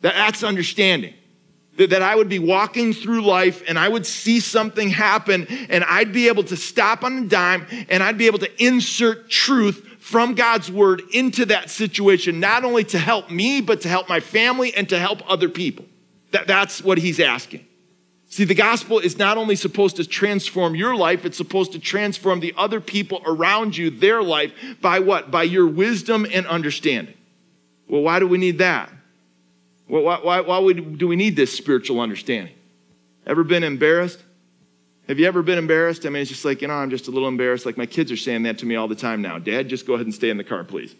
That's 0.00 0.44
understanding 0.44 1.14
that, 1.76 2.02
I 2.02 2.14
would 2.14 2.28
be 2.28 2.38
walking 2.38 2.92
through 2.92 3.22
life 3.22 3.62
and 3.68 3.78
I 3.78 3.88
would 3.88 4.06
see 4.06 4.40
something 4.40 4.88
happen 4.88 5.46
and 5.68 5.84
I'd 5.84 6.12
be 6.12 6.28
able 6.28 6.44
to 6.44 6.56
stop 6.56 7.04
on 7.04 7.18
a 7.18 7.26
dime 7.26 7.66
and 7.88 8.02
I'd 8.02 8.18
be 8.18 8.26
able 8.26 8.38
to 8.40 8.64
insert 8.64 9.28
truth 9.30 9.86
from 9.98 10.34
God's 10.34 10.70
word 10.70 11.02
into 11.12 11.46
that 11.46 11.68
situation, 11.68 12.38
not 12.38 12.64
only 12.64 12.84
to 12.84 12.98
help 12.98 13.30
me, 13.30 13.60
but 13.60 13.80
to 13.80 13.88
help 13.88 14.08
my 14.08 14.20
family 14.20 14.72
and 14.74 14.88
to 14.88 14.98
help 14.98 15.28
other 15.28 15.48
people. 15.48 15.84
That, 16.30 16.46
that's 16.46 16.82
what 16.82 16.98
he's 16.98 17.18
asking. 17.18 17.66
See, 18.28 18.44
the 18.44 18.54
gospel 18.54 18.98
is 18.98 19.18
not 19.18 19.36
only 19.36 19.56
supposed 19.56 19.96
to 19.96 20.06
transform 20.06 20.74
your 20.74 20.96
life, 20.96 21.24
it's 21.24 21.36
supposed 21.36 21.72
to 21.72 21.78
transform 21.78 22.40
the 22.40 22.54
other 22.56 22.80
people 22.80 23.22
around 23.24 23.76
you, 23.76 23.90
their 23.90 24.22
life, 24.22 24.52
by 24.80 24.98
what? 24.98 25.30
By 25.30 25.44
your 25.44 25.66
wisdom 25.66 26.26
and 26.32 26.46
understanding. 26.46 27.14
Well, 27.88 28.02
why 28.02 28.18
do 28.18 28.26
we 28.26 28.38
need 28.38 28.58
that? 28.58 28.90
Why, 29.86 30.18
why, 30.18 30.40
why 30.40 30.58
would, 30.58 30.98
do 30.98 31.06
we 31.06 31.16
need 31.16 31.36
this 31.36 31.56
spiritual 31.56 32.00
understanding? 32.00 32.54
Ever 33.26 33.44
been 33.44 33.64
embarrassed? 33.64 34.22
Have 35.08 35.20
you 35.20 35.26
ever 35.26 35.42
been 35.42 35.58
embarrassed? 35.58 36.04
I 36.04 36.10
mean, 36.10 36.22
it's 36.22 36.30
just 36.30 36.44
like, 36.44 36.62
you 36.62 36.68
know, 36.68 36.74
I'm 36.74 36.90
just 36.90 37.06
a 37.06 37.12
little 37.12 37.28
embarrassed. 37.28 37.64
Like 37.64 37.76
my 37.76 37.86
kids 37.86 38.10
are 38.10 38.16
saying 38.16 38.42
that 38.44 38.58
to 38.58 38.66
me 38.66 38.74
all 38.74 38.88
the 38.88 38.96
time 38.96 39.22
now. 39.22 39.38
Dad, 39.38 39.68
just 39.68 39.86
go 39.86 39.94
ahead 39.94 40.06
and 40.06 40.14
stay 40.14 40.30
in 40.30 40.36
the 40.36 40.44
car, 40.44 40.64
please. 40.64 40.94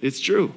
It's 0.00 0.20
true. 0.20 0.54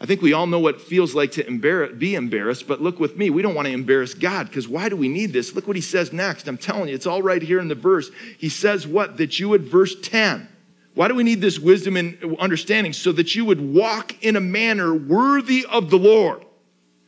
I 0.00 0.06
think 0.06 0.20
we 0.20 0.32
all 0.32 0.46
know 0.46 0.58
what 0.58 0.76
it 0.76 0.80
feels 0.82 1.14
like 1.14 1.32
to 1.32 1.46
embarrass, 1.46 1.96
be 1.96 2.14
embarrassed, 2.14 2.66
but 2.68 2.82
look 2.82 3.00
with 3.00 3.16
me, 3.16 3.30
we 3.30 3.40
don't 3.40 3.54
want 3.54 3.66
to 3.66 3.72
embarrass 3.72 4.12
God 4.12 4.46
because 4.46 4.68
why 4.68 4.90
do 4.90 4.96
we 4.96 5.08
need 5.08 5.32
this? 5.32 5.54
Look 5.54 5.66
what 5.66 5.76
he 5.76 5.82
says 5.82 6.12
next. 6.12 6.48
I'm 6.48 6.58
telling 6.58 6.88
you, 6.88 6.94
it's 6.94 7.06
all 7.06 7.22
right 7.22 7.40
here 7.40 7.60
in 7.60 7.68
the 7.68 7.74
verse. 7.74 8.10
He 8.36 8.50
says 8.50 8.86
what? 8.86 9.16
That 9.16 9.38
you 9.38 9.48
would, 9.50 9.64
verse 9.64 9.94
10. 10.02 10.48
Why 10.94 11.08
do 11.08 11.14
we 11.14 11.24
need 11.24 11.40
this 11.40 11.58
wisdom 11.58 11.96
and 11.96 12.36
understanding? 12.38 12.92
So 12.92 13.12
that 13.12 13.34
you 13.34 13.44
would 13.44 13.60
walk 13.60 14.22
in 14.22 14.36
a 14.36 14.40
manner 14.40 14.94
worthy 14.94 15.64
of 15.66 15.90
the 15.90 15.98
Lord 15.98 16.45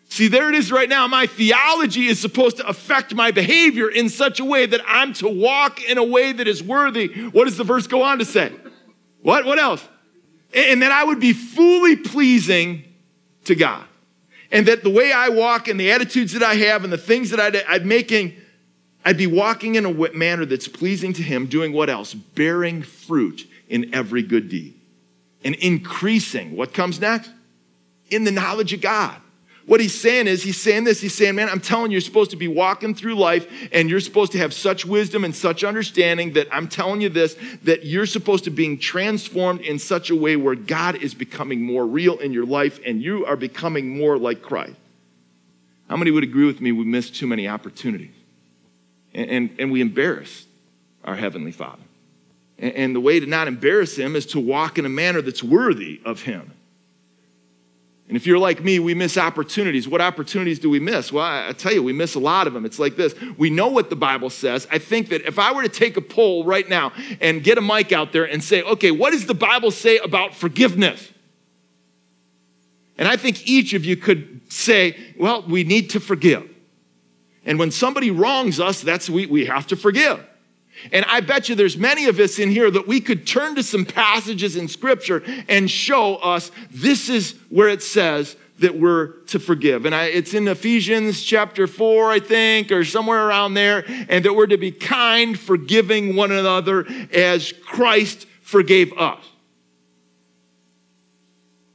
See, 0.09 0.29
there 0.29 0.49
it 0.49 0.55
is 0.55 0.73
right 0.73 0.89
now. 0.89 1.07
My 1.07 1.27
theology 1.27 2.07
is 2.07 2.19
supposed 2.19 2.57
to 2.57 2.67
affect 2.67 3.15
my 3.15 3.31
behavior 3.31 3.91
in 3.91 4.09
such 4.09 4.41
a 4.41 4.45
way 4.45 4.65
that 4.65 4.81
I'm 4.87 5.13
to 5.15 5.29
walk 5.29 5.83
in 5.85 5.99
a 5.99 6.05
way 6.05 6.33
that 6.33 6.49
is 6.49 6.63
worthy. 6.63 7.09
What 7.31 7.45
does 7.45 7.59
the 7.59 7.65
verse 7.65 7.87
go 7.87 8.03
on 8.03 8.19
to 8.19 8.25
say? 8.25 8.53
What? 9.21 9.45
What 9.45 9.59
else? 9.59 9.87
And 10.55 10.81
that 10.83 10.93
I 10.93 11.05
would 11.05 11.21
be 11.21 11.35
fully 11.35 11.95
pleasing 11.97 12.85
to 13.45 13.55
God. 13.55 13.85
And 14.51 14.67
that 14.67 14.83
the 14.83 14.91
way 14.91 15.13
I 15.13 15.29
walk 15.29 15.69
and 15.69 15.79
the 15.79 15.91
attitudes 15.91 16.33
that 16.33 16.43
I 16.43 16.55
have 16.55 16.85
and 16.85 16.93
the 16.93 16.99
things 16.99 17.29
that 17.31 17.39
I'd, 17.39 17.57
I'd 17.69 17.85
making, 17.85 18.35
I'd 19.05 19.19
be 19.19 19.27
walking 19.27 19.75
in 19.75 19.85
a 19.85 20.13
manner 20.15 20.47
that's 20.47 20.69
pleasing 20.69 21.13
to 21.15 21.23
Him, 21.23 21.47
doing 21.47 21.75
what 21.75 21.91
else? 21.91 22.15
Bearing 22.15 22.81
fruit 22.83 23.47
in 23.69 23.95
every 23.95 24.23
good 24.23 24.49
deed. 24.49 24.75
And 25.45 25.55
increasing. 25.57 26.57
What 26.57 26.73
comes 26.73 26.99
next? 26.99 27.31
In 28.09 28.25
the 28.25 28.33
knowledge 28.33 28.73
of 28.73 28.81
God. 28.81 29.21
What 29.69 29.81
he's 29.81 30.01
saying 30.01 30.29
is, 30.29 30.43
he's 30.43 30.59
saying 30.59 30.85
this, 30.85 30.99
he's 30.99 31.15
saying, 31.15 31.35
man, 31.35 31.51
I'm 31.51 31.61
telling 31.61 31.91
you, 31.91 31.97
you're 31.97 32.01
supposed 32.01 32.31
to 32.31 32.39
be 32.39 32.49
walking 32.49 32.95
through 32.95 33.17
life 33.17 33.47
and 33.71 33.91
you're 33.91 34.01
supposed 34.01 34.33
to 34.33 34.39
have 34.39 34.55
such 34.55 34.87
wisdom 34.87 35.25
and 35.25 35.37
such 35.37 35.63
understanding 35.63 36.33
that 36.33 36.49
I'm 36.51 36.69
telling 36.69 37.03
you 37.03 37.11
this, 37.11 37.37
that 37.65 37.85
you're 37.85 38.07
supposed 38.07 38.45
to 38.45 38.51
be 38.51 38.79
transformed 38.79 39.61
in 39.61 39.79
such 39.79 40.09
a 40.09 40.17
way 40.17 40.37
where 40.37 40.55
God 40.55 40.97
is 40.97 41.13
becoming 41.13 41.61
more 41.61 41.87
real 41.87 42.17
in 42.17 42.33
your 42.33 42.47
life 42.47 42.81
and 42.87 43.03
you 43.03 43.27
are 43.27 43.37
becoming 43.37 43.99
more 43.99 44.17
like 44.17 44.41
Christ. 44.41 44.77
How 45.91 45.99
many 45.99 46.13
would 46.13 46.25
agree 46.25 46.47
with 46.47 46.63
me 46.63 46.73
we 46.73 46.87
miss 46.87 47.11
too 47.11 47.27
many 47.27 47.47
opportunities? 47.47 48.15
And, 49.13 49.31
and, 49.31 49.57
and 49.59 49.71
we 49.71 49.83
embarrass 49.83 50.47
our 51.05 51.15
Heavenly 51.15 51.53
Father. 51.53 51.83
And, 52.59 52.73
and 52.73 52.97
the 52.97 53.01
way 53.01 53.21
to 53.21 53.27
not 53.27 53.49
embarrass 53.49 53.99
Him 53.99 54.17
is 54.17 54.25
to 54.29 54.41
walk 54.41 54.79
in 54.79 54.87
a 54.87 54.91
manner 54.91 55.21
that's 55.21 55.43
worthy 55.43 56.01
of 56.07 56.23
Him. 56.23 56.55
And 58.09 58.17
if 58.17 58.27
you're 58.27 58.39
like 58.39 58.65
me, 58.65 58.79
we 58.79 58.95
miss 58.95 59.19
opportunities. 59.19 59.87
What 59.87 60.01
opportunities 60.01 60.59
do 60.59 60.71
we 60.71 60.81
miss? 60.81 61.13
Well, 61.13 61.25
I, 61.25 61.53
tell 61.53 61.75
you, 61.75 61.83
we 61.83 61.93
miss 61.93 62.15
a 62.15 62.19
lot 62.19 62.47
of 62.47 62.55
them. 62.55 62.65
It's 62.65 62.79
like 62.79 62.97
this 62.97 63.15
we 63.37 63.51
know 63.51 63.69
what 63.69 63.91
the 63.91 63.97
Bible 63.97 64.31
says. 64.31 64.67
I 64.71 64.79
think 64.79 65.11
that 65.11 65.27
if 65.27 65.39
I 65.39 65.53
were 65.53 65.63
to 65.63 65.69
take 65.69 65.97
a 65.99 66.01
poll 66.01 66.45
right 66.45 66.67
now 66.67 66.93
and 67.21 67.45
get 67.45 67.59
a 67.59 67.61
mic 67.61 67.93
out 67.93 68.13
there 68.13 68.25
and 68.25 68.43
say, 68.43 68.63
okay, 68.63 68.91
what 68.91 69.13
does 69.13 69.27
the 69.27 69.35
Bible 69.35 69.71
say 69.71 69.99
about 69.99 70.35
forgiveness? 70.35 71.13
And 72.97 73.07
I 73.07 73.17
think 73.17 73.47
each 73.47 73.75
of 73.75 73.85
you 73.85 73.97
could 73.97 74.41
say, 74.51 74.97
well, 75.19 75.43
we 75.43 75.63
need 75.63 75.91
to 75.91 76.01
forgive. 76.01 76.49
And 77.45 77.59
when 77.59 77.71
somebody 77.71 78.11
wrongs 78.11 78.59
us, 78.59 78.81
that's 78.81 79.09
we, 79.09 79.27
we 79.27 79.47
have 79.47 79.67
to 79.69 79.77
forgive. 79.77 80.25
And 80.93 81.05
I 81.07 81.21
bet 81.21 81.49
you 81.49 81.55
there's 81.55 81.77
many 81.77 82.07
of 82.07 82.19
us 82.19 82.39
in 82.39 82.51
here 82.51 82.71
that 82.71 82.87
we 82.87 83.01
could 83.01 83.27
turn 83.27 83.55
to 83.57 83.63
some 83.63 83.85
passages 83.85 84.57
in 84.57 84.69
scripture 84.69 85.23
and 85.49 85.71
show 85.71 86.17
us 86.17 86.51
this 86.71 87.09
is 87.09 87.35
where 87.49 87.69
it 87.69 87.83
says 87.83 88.37
that 88.59 88.79
we're 88.79 89.13
to 89.27 89.39
forgive. 89.39 89.87
And 89.87 89.95
I, 89.95 90.07
it's 90.07 90.35
in 90.35 90.49
Ephesians 90.49 91.23
chapter 91.23 91.67
4, 91.67 92.11
I 92.11 92.21
think, 92.21 92.73
or 92.73 92.85
somewhere 92.85 93.27
around 93.27 93.55
there, 93.55 93.85
and 94.09 94.25
that 94.25 94.35
we're 94.35 94.49
to 94.49 94.59
be 94.59 94.73
kind, 94.73 95.39
forgiving 95.39 96.17
one 96.17 96.33
another 96.33 96.87
as 97.13 97.53
Christ 97.53 98.27
forgave 98.43 98.93
us. 98.99 99.25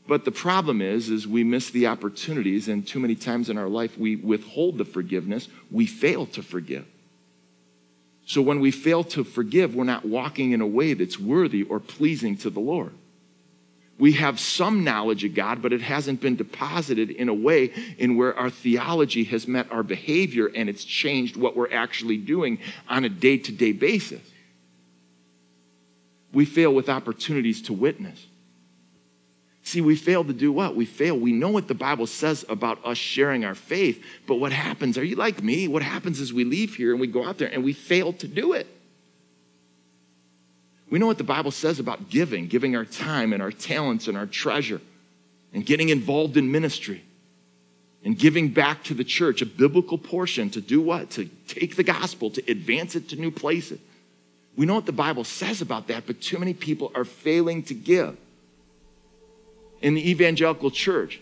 But 0.07 0.25
the 0.25 0.31
problem 0.31 0.81
is, 0.81 1.09
is 1.09 1.25
we 1.25 1.45
miss 1.45 1.69
the 1.69 1.87
opportunities, 1.87 2.67
and 2.67 2.85
too 2.85 2.99
many 2.99 3.15
times 3.15 3.49
in 3.49 3.57
our 3.57 3.69
life 3.69 3.97
we 3.97 4.17
withhold 4.17 4.77
the 4.77 4.85
forgiveness. 4.85 5.47
We 5.71 5.85
fail 5.85 6.25
to 6.27 6.43
forgive. 6.43 6.85
So 8.25 8.41
when 8.41 8.59
we 8.59 8.71
fail 8.71 9.03
to 9.05 9.23
forgive, 9.23 9.75
we're 9.75 9.83
not 9.83 10.05
walking 10.05 10.51
in 10.51 10.61
a 10.61 10.67
way 10.67 10.93
that's 10.93 11.19
worthy 11.19 11.63
or 11.63 11.79
pleasing 11.79 12.37
to 12.37 12.49
the 12.49 12.59
Lord. 12.59 12.93
We 13.99 14.13
have 14.13 14.39
some 14.39 14.83
knowledge 14.83 15.23
of 15.23 15.35
God, 15.35 15.61
but 15.61 15.71
it 15.71 15.81
hasn't 15.81 16.19
been 16.19 16.35
deposited 16.35 17.11
in 17.11 17.29
a 17.29 17.33
way 17.33 17.71
in 17.97 18.17
where 18.17 18.35
our 18.37 18.49
theology 18.49 19.23
has 19.25 19.47
met 19.47 19.71
our 19.71 19.83
behavior 19.83 20.47
and 20.47 20.67
it's 20.67 20.83
changed 20.83 21.37
what 21.37 21.55
we're 21.55 21.71
actually 21.71 22.17
doing 22.17 22.59
on 22.89 23.05
a 23.05 23.09
day 23.09 23.37
to 23.37 23.51
day 23.51 23.71
basis. 23.71 24.21
We 26.33 26.45
fail 26.45 26.73
with 26.73 26.89
opportunities 26.89 27.61
to 27.63 27.73
witness. 27.73 28.25
See, 29.65 29.79
we 29.79 29.95
fail 29.95 30.25
to 30.25 30.33
do 30.33 30.51
what? 30.51 30.75
We 30.75 30.85
fail. 30.85 31.17
We 31.17 31.31
know 31.31 31.49
what 31.49 31.69
the 31.69 31.73
Bible 31.73 32.05
says 32.05 32.45
about 32.49 32.85
us 32.85 32.97
sharing 32.97 33.45
our 33.45 33.55
faith, 33.55 34.03
but 34.27 34.35
what 34.35 34.51
happens? 34.51 34.97
Are 34.97 35.03
you 35.03 35.15
like 35.15 35.41
me? 35.41 35.69
What 35.69 35.81
happens 35.81 36.19
is 36.19 36.33
we 36.33 36.43
leave 36.43 36.75
here 36.75 36.91
and 36.91 36.99
we 36.99 37.07
go 37.07 37.25
out 37.25 37.37
there 37.37 37.47
and 37.47 37.63
we 37.63 37.71
fail 37.71 38.11
to 38.13 38.27
do 38.27 38.53
it. 38.53 38.67
We 40.89 40.99
know 40.99 41.07
what 41.07 41.17
the 41.17 41.23
Bible 41.23 41.51
says 41.51 41.79
about 41.79 42.09
giving, 42.09 42.47
giving 42.47 42.75
our 42.75 42.83
time 42.83 43.31
and 43.31 43.41
our 43.41 43.51
talents 43.51 44.09
and 44.09 44.17
our 44.17 44.25
treasure, 44.25 44.81
and 45.53 45.65
getting 45.65 45.89
involved 45.89 46.35
in 46.35 46.51
ministry, 46.51 47.01
and 48.03 48.19
giving 48.19 48.49
back 48.49 48.83
to 48.83 48.93
the 48.93 49.05
church 49.05 49.41
a 49.41 49.45
biblical 49.45 49.97
portion 49.97 50.49
to 50.51 50.61
do 50.61 50.81
what? 50.81 51.09
To 51.11 51.29
take 51.47 51.77
the 51.77 51.83
gospel, 51.83 52.29
to 52.31 52.51
advance 52.51 52.95
it 52.95 53.09
to 53.09 53.15
new 53.15 53.31
places. 53.31 53.79
We 54.57 54.65
know 54.65 54.75
what 54.75 54.85
the 54.85 54.91
Bible 54.91 55.23
says 55.23 55.61
about 55.61 55.87
that, 55.87 56.05
but 56.05 56.21
too 56.21 56.37
many 56.37 56.53
people 56.53 56.91
are 56.95 57.05
failing 57.05 57.63
to 57.63 57.73
give 57.73 58.17
in 59.83 59.93
the 59.93 60.09
evangelical 60.09 60.71
church, 60.71 61.21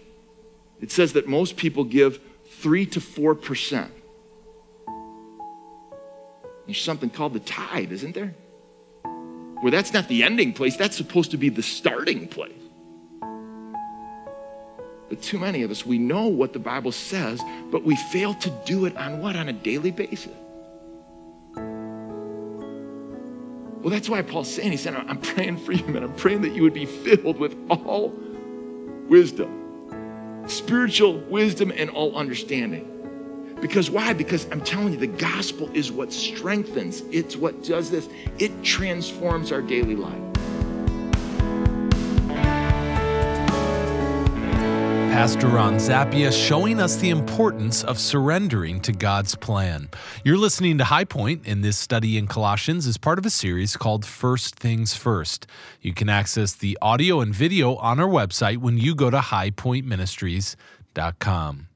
it 0.79 0.91
says 0.91 1.13
that 1.13 1.27
most 1.27 1.57
people 1.57 1.83
give 1.83 2.21
3 2.61 2.85
to 2.85 2.99
4%. 2.99 3.89
There's 6.67 6.81
something 6.81 7.09
called 7.09 7.33
the 7.33 7.39
tithe, 7.39 7.91
isn't 7.91 8.13
there? 8.13 8.35
Where 9.61 9.71
that's 9.71 9.93
not 9.93 10.07
the 10.07 10.23
ending 10.23 10.53
place, 10.53 10.77
that's 10.77 10.95
supposed 10.95 11.31
to 11.31 11.37
be 11.37 11.49
the 11.49 11.63
starting 11.63 12.27
place. 12.27 12.53
But 15.09 15.21
too 15.21 15.39
many 15.39 15.63
of 15.63 15.71
us, 15.71 15.85
we 15.85 15.97
know 15.97 16.27
what 16.27 16.53
the 16.53 16.59
Bible 16.59 16.91
says, 16.91 17.41
but 17.69 17.83
we 17.83 17.95
fail 17.95 18.33
to 18.35 18.49
do 18.65 18.85
it 18.85 18.95
on 18.95 19.19
what? 19.21 19.35
On 19.35 19.49
a 19.49 19.53
daily 19.53 19.91
basis. 19.91 20.33
Well, 23.81 23.89
that's 23.89 24.07
why 24.07 24.21
Paul's 24.21 24.53
saying, 24.53 24.71
he 24.71 24.77
said, 24.77 24.95
I'm 24.95 25.19
praying 25.19 25.57
for 25.57 25.71
you, 25.73 25.85
man. 25.87 26.03
I'm 26.03 26.13
praying 26.13 26.43
that 26.43 26.53
you 26.53 26.61
would 26.61 26.75
be 26.75 26.85
filled 26.85 27.37
with 27.37 27.57
all 27.69 28.13
wisdom, 29.07 30.43
spiritual 30.47 31.19
wisdom, 31.21 31.71
and 31.75 31.89
all 31.89 32.15
understanding. 32.15 32.87
Because 33.61 33.91
why? 33.91 34.13
Because 34.13 34.47
I'm 34.51 34.61
telling 34.61 34.93
you, 34.93 34.99
the 34.99 35.07
gospel 35.07 35.69
is 35.73 35.91
what 35.91 36.11
strengthens, 36.11 37.01
it's 37.11 37.35
what 37.35 37.63
does 37.63 37.91
this, 37.91 38.09
it 38.39 38.63
transforms 38.63 39.51
our 39.51 39.61
daily 39.61 39.95
life. 39.95 40.30
Pastor 45.11 45.47
Ron 45.47 45.75
Zappia 45.75 46.31
showing 46.31 46.79
us 46.79 46.95
the 46.95 47.09
importance 47.09 47.83
of 47.83 47.99
surrendering 47.99 48.79
to 48.79 48.93
God's 48.93 49.35
plan. 49.35 49.89
You're 50.23 50.37
listening 50.37 50.77
to 50.77 50.85
High 50.85 51.03
Point, 51.03 51.41
and 51.45 51.61
this 51.61 51.77
study 51.77 52.17
in 52.17 52.27
Colossians 52.27 52.87
is 52.87 52.97
part 52.97 53.19
of 53.19 53.25
a 53.25 53.29
series 53.29 53.75
called 53.75 54.05
First 54.05 54.55
Things 54.55 54.95
First. 54.95 55.47
You 55.81 55.93
can 55.93 56.07
access 56.07 56.53
the 56.53 56.77
audio 56.81 57.19
and 57.19 57.35
video 57.35 57.75
on 57.75 57.99
our 57.99 58.07
website 58.07 58.59
when 58.59 58.77
you 58.77 58.95
go 58.95 59.09
to 59.09 59.19
highpointministries.com. 59.19 61.67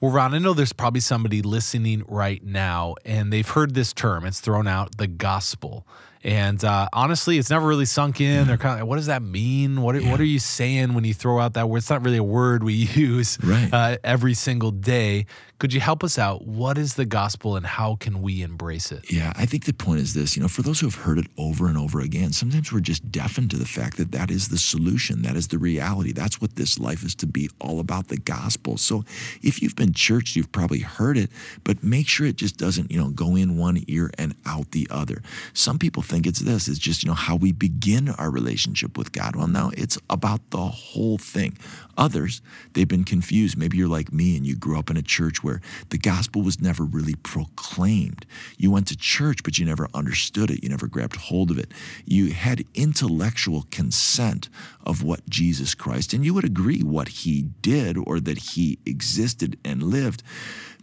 Well, 0.00 0.10
Ron, 0.10 0.34
I 0.34 0.38
know 0.38 0.52
there's 0.52 0.72
probably 0.72 1.00
somebody 1.00 1.42
listening 1.42 2.02
right 2.08 2.42
now 2.42 2.96
and 3.04 3.32
they've 3.32 3.48
heard 3.48 3.74
this 3.74 3.92
term. 3.92 4.26
It's 4.26 4.40
thrown 4.40 4.66
out 4.66 4.96
the 4.96 5.06
gospel. 5.06 5.86
And 6.22 6.62
uh, 6.64 6.88
honestly, 6.92 7.38
it's 7.38 7.48
never 7.48 7.66
really 7.66 7.86
sunk 7.86 8.20
in. 8.20 8.46
They're 8.46 8.58
kind 8.58 8.74
of 8.74 8.80
like, 8.80 8.88
what 8.88 8.96
does 8.96 9.06
that 9.06 9.22
mean? 9.22 9.80
What 9.80 9.96
are, 9.96 10.00
yeah. 10.00 10.10
what 10.10 10.20
are 10.20 10.24
you 10.24 10.38
saying 10.38 10.92
when 10.92 11.04
you 11.04 11.14
throw 11.14 11.38
out 11.38 11.54
that 11.54 11.68
word? 11.68 11.78
It's 11.78 11.88
not 11.88 12.04
really 12.04 12.18
a 12.18 12.24
word 12.24 12.62
we 12.62 12.74
use 12.94 13.38
right. 13.42 13.72
uh, 13.72 13.96
every 14.04 14.34
single 14.34 14.70
day. 14.70 15.26
Could 15.60 15.74
you 15.74 15.80
help 15.80 16.02
us 16.02 16.18
out? 16.18 16.46
What 16.46 16.78
is 16.78 16.94
the 16.94 17.04
gospel 17.04 17.54
and 17.54 17.66
how 17.66 17.96
can 17.96 18.22
we 18.22 18.40
embrace 18.40 18.90
it? 18.90 19.12
Yeah, 19.12 19.34
I 19.36 19.44
think 19.44 19.66
the 19.66 19.74
point 19.74 20.00
is 20.00 20.14
this 20.14 20.34
you 20.34 20.40
know, 20.40 20.48
for 20.48 20.62
those 20.62 20.80
who 20.80 20.86
have 20.86 20.94
heard 20.94 21.18
it 21.18 21.26
over 21.36 21.66
and 21.66 21.76
over 21.76 22.00
again, 22.00 22.32
sometimes 22.32 22.72
we're 22.72 22.80
just 22.80 23.12
deafened 23.12 23.50
to 23.50 23.58
the 23.58 23.66
fact 23.66 23.98
that 23.98 24.10
that 24.12 24.30
is 24.30 24.48
the 24.48 24.56
solution, 24.56 25.20
that 25.20 25.36
is 25.36 25.48
the 25.48 25.58
reality. 25.58 26.12
That's 26.12 26.40
what 26.40 26.56
this 26.56 26.78
life 26.78 27.04
is 27.04 27.14
to 27.16 27.26
be 27.26 27.50
all 27.60 27.78
about 27.78 28.08
the 28.08 28.16
gospel. 28.16 28.78
So 28.78 29.04
if 29.42 29.60
you've 29.60 29.76
been 29.76 29.92
churched, 29.92 30.34
you've 30.34 30.50
probably 30.50 30.78
heard 30.78 31.18
it, 31.18 31.28
but 31.62 31.84
make 31.84 32.08
sure 32.08 32.26
it 32.26 32.36
just 32.36 32.56
doesn't, 32.56 32.90
you 32.90 32.98
know, 32.98 33.10
go 33.10 33.36
in 33.36 33.58
one 33.58 33.84
ear 33.86 34.10
and 34.16 34.34
out 34.46 34.70
the 34.70 34.88
other. 34.90 35.20
Some 35.52 35.78
people 35.78 36.02
think 36.02 36.26
it's 36.26 36.40
this, 36.40 36.68
it's 36.68 36.78
just, 36.78 37.02
you 37.02 37.08
know, 37.10 37.14
how 37.14 37.36
we 37.36 37.52
begin 37.52 38.08
our 38.08 38.30
relationship 38.30 38.96
with 38.96 39.12
God. 39.12 39.36
Well, 39.36 39.46
no, 39.46 39.72
it's 39.76 39.98
about 40.08 40.40
the 40.52 40.56
whole 40.56 41.18
thing. 41.18 41.58
Others, 41.98 42.40
they've 42.72 42.88
been 42.88 43.04
confused. 43.04 43.58
Maybe 43.58 43.76
you're 43.76 43.86
like 43.86 44.10
me 44.10 44.34
and 44.38 44.46
you 44.46 44.56
grew 44.56 44.78
up 44.78 44.88
in 44.88 44.96
a 44.96 45.02
church 45.02 45.44
where 45.50 45.60
the 45.88 45.98
gospel 45.98 46.42
was 46.42 46.60
never 46.60 46.84
really 46.84 47.16
proclaimed. 47.16 48.24
You 48.56 48.70
went 48.70 48.86
to 48.88 48.96
church, 48.96 49.42
but 49.42 49.58
you 49.58 49.64
never 49.66 49.88
understood 49.92 50.50
it. 50.50 50.62
You 50.62 50.68
never 50.68 50.86
grabbed 50.86 51.16
hold 51.16 51.50
of 51.50 51.58
it. 51.58 51.72
You 52.04 52.32
had 52.32 52.64
intellectual 52.74 53.66
consent 53.70 54.48
of 54.84 55.02
what 55.02 55.28
Jesus 55.28 55.74
Christ, 55.74 56.12
and 56.12 56.24
you 56.24 56.34
would 56.34 56.44
agree 56.44 56.82
what 56.82 57.08
he 57.08 57.42
did 57.62 57.98
or 57.98 58.20
that 58.20 58.38
he 58.38 58.78
existed 58.86 59.58
and 59.64 59.82
lived 59.82 60.22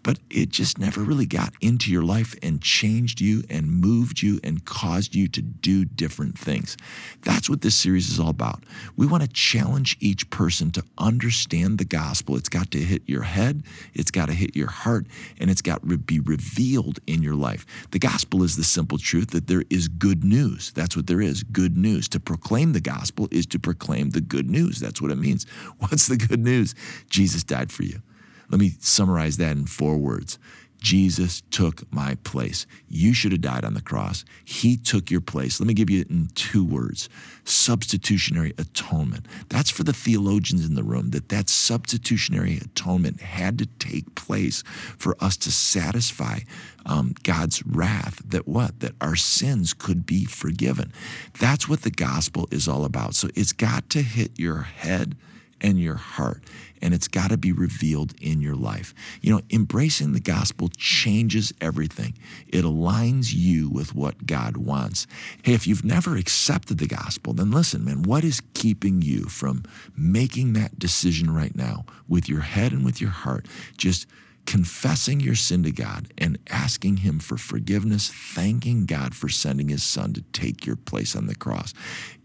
but 0.07 0.19
it 0.29 0.47
just 0.47 0.79
never 0.79 1.01
really 1.01 1.25
got 1.25 1.53
into 1.59 1.91
your 1.91 2.01
life 2.01 2.33
and 2.41 2.61
changed 2.61 3.19
you 3.19 3.43
and 3.49 3.69
moved 3.69 4.21
you 4.21 4.39
and 4.41 4.63
caused 4.63 5.13
you 5.13 5.27
to 5.27 5.41
do 5.41 5.83
different 5.83 6.39
things. 6.39 6.77
That's 7.23 7.49
what 7.49 7.59
this 7.59 7.75
series 7.75 8.09
is 8.09 8.17
all 8.17 8.29
about. 8.29 8.63
We 8.95 9.05
want 9.05 9.23
to 9.23 9.27
challenge 9.27 9.97
each 9.99 10.29
person 10.29 10.71
to 10.71 10.83
understand 10.97 11.77
the 11.77 11.83
gospel. 11.83 12.37
It's 12.37 12.47
got 12.47 12.71
to 12.71 12.77
hit 12.77 13.01
your 13.05 13.23
head, 13.23 13.63
it's 13.93 14.09
got 14.09 14.27
to 14.27 14.33
hit 14.33 14.55
your 14.55 14.69
heart, 14.69 15.07
and 15.41 15.49
it's 15.49 15.61
got 15.61 15.81
to 15.81 15.97
be 15.97 16.21
revealed 16.21 16.99
in 17.05 17.21
your 17.21 17.35
life. 17.35 17.65
The 17.91 17.99
gospel 17.99 18.43
is 18.43 18.55
the 18.55 18.63
simple 18.63 18.97
truth 18.97 19.31
that 19.31 19.47
there 19.47 19.65
is 19.69 19.89
good 19.89 20.23
news. 20.23 20.71
That's 20.71 20.95
what 20.95 21.07
there 21.07 21.19
is 21.19 21.43
good 21.43 21.75
news. 21.75 22.07
To 22.09 22.21
proclaim 22.21 22.71
the 22.71 22.79
gospel 22.79 23.27
is 23.29 23.45
to 23.47 23.59
proclaim 23.59 24.11
the 24.11 24.21
good 24.21 24.49
news. 24.49 24.79
That's 24.79 25.01
what 25.01 25.11
it 25.11 25.17
means. 25.17 25.45
What's 25.79 26.07
the 26.07 26.15
good 26.15 26.39
news? 26.39 26.75
Jesus 27.09 27.43
died 27.43 27.73
for 27.73 27.83
you. 27.83 28.01
Let 28.49 28.60
me 28.60 28.73
summarize 28.79 29.38
that 29.38 29.57
in 29.57 29.65
four 29.65 29.97
words. 29.97 30.39
Jesus 30.79 31.41
took 31.49 31.91
my 31.91 32.15
place. 32.23 32.67
You 32.88 33.13
should 33.13 33.31
have 33.31 33.41
died 33.41 33.65
on 33.65 33.73
the 33.73 33.81
cross. 33.81 34.23
He 34.45 34.77
took 34.77 35.10
your 35.10 35.21
place. 35.21 35.60
Let 35.60 35.67
me 35.67 35.73
give 35.73 35.89
you 35.89 36.01
it 36.01 36.10
in 36.10 36.29
two 36.36 36.63
words 36.63 37.10
substitutionary 37.45 38.53
atonement. 38.57 39.25
That's 39.47 39.69
for 39.69 39.83
the 39.83 39.93
theologians 39.93 40.65
in 40.65 40.75
the 40.75 40.83
room, 40.83 41.12
that 41.12 41.29
that 41.29 41.49
substitutionary 41.49 42.57
atonement 42.57 43.21
had 43.21 43.57
to 43.60 43.65
take 43.65 44.15
place 44.15 44.63
for 44.97 45.15
us 45.21 45.38
to 45.38 45.51
satisfy 45.51 46.39
um, 46.86 47.15
God's 47.23 47.65
wrath. 47.65 48.21
That 48.27 48.47
what? 48.47 48.81
That 48.81 48.95
our 48.99 49.15
sins 49.15 49.73
could 49.73 50.05
be 50.05 50.25
forgiven. 50.25 50.91
That's 51.39 51.69
what 51.69 51.81
the 51.81 51.91
gospel 51.91 52.47
is 52.51 52.67
all 52.67 52.83
about. 52.83 53.15
So 53.15 53.29
it's 53.33 53.53
got 53.53 53.89
to 53.91 54.01
hit 54.01 54.38
your 54.38 54.62
head 54.62 55.15
and 55.61 55.79
your 55.79 55.95
heart 55.95 56.43
and 56.81 56.93
it's 56.93 57.07
got 57.07 57.29
to 57.29 57.37
be 57.37 57.51
revealed 57.51 58.13
in 58.21 58.41
your 58.41 58.55
life. 58.55 58.93
You 59.21 59.33
know, 59.33 59.41
embracing 59.49 60.13
the 60.13 60.19
gospel 60.19 60.69
changes 60.77 61.53
everything. 61.61 62.17
It 62.47 62.63
aligns 62.63 63.33
you 63.33 63.69
with 63.69 63.95
what 63.95 64.25
God 64.25 64.57
wants. 64.57 65.07
Hey, 65.43 65.53
if 65.53 65.67
you've 65.67 65.85
never 65.85 66.15
accepted 66.15 66.77
the 66.77 66.87
gospel, 66.87 67.33
then 67.33 67.51
listen, 67.51 67.83
man, 67.83 68.03
what 68.03 68.23
is 68.23 68.41
keeping 68.53 69.01
you 69.01 69.25
from 69.25 69.63
making 69.95 70.53
that 70.53 70.77
decision 70.77 71.33
right 71.33 71.55
now 71.55 71.85
with 72.07 72.29
your 72.29 72.41
head 72.41 72.71
and 72.71 72.85
with 72.85 73.01
your 73.01 73.09
heart? 73.09 73.47
Just 73.77 74.07
confessing 74.45 75.19
your 75.19 75.35
sin 75.35 75.63
to 75.63 75.71
God 75.71 76.07
and 76.17 76.37
asking 76.49 76.97
Him 76.97 77.19
for 77.19 77.37
forgiveness, 77.37 78.09
thanking 78.09 78.85
God 78.85 79.13
for 79.13 79.27
sending 79.27 79.67
His 79.67 79.83
Son 79.83 80.13
to 80.13 80.21
take 80.31 80.65
your 80.65 80.77
place 80.77 81.15
on 81.15 81.27
the 81.27 81.35
cross. 81.35 81.73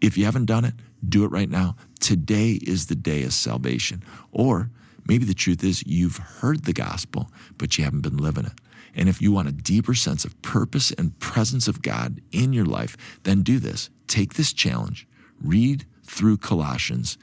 If 0.01 0.17
you 0.17 0.25
haven't 0.25 0.45
done 0.45 0.65
it, 0.65 0.75
do 1.09 1.25
it 1.25 1.31
right 1.31 1.51
now. 1.51 1.77
Today 2.01 2.53
is 2.63 2.87
the 2.87 2.95
day 2.95 3.23
of 3.25 3.33
salvation. 3.33 4.03
Or 4.31 4.71
maybe 5.07 5.25
the 5.25 5.35
truth 5.35 5.65
is 5.65 5.87
you've 5.87 6.17
heard 6.17 6.65
the 6.65 6.73
gospel, 6.73 7.31
but 7.59 7.77
you 7.77 7.85
haven't 7.85 8.03
been 8.03 8.17
living 8.17 8.47
it. 8.47 8.53
And 8.95 9.09
if 9.09 9.23
you 9.23 9.33
want 9.33 9.49
a 9.49 9.53
deeper 9.53 9.95
sense 9.95 10.25
of 10.25 10.41
purpose 10.43 10.91
and 10.93 11.19
presence 11.19 11.67
of 11.67 11.83
God 11.83 12.21
in 12.31 12.53
your 12.53 12.67
life, 12.67 12.97
then 13.23 13.43
do 13.43 13.59
this. 13.59 13.91
Take 14.07 14.35
this 14.35 14.53
challenge, 14.53 15.07
read 15.41 15.87
through 16.05 16.37
Colossians, 16.39 17.17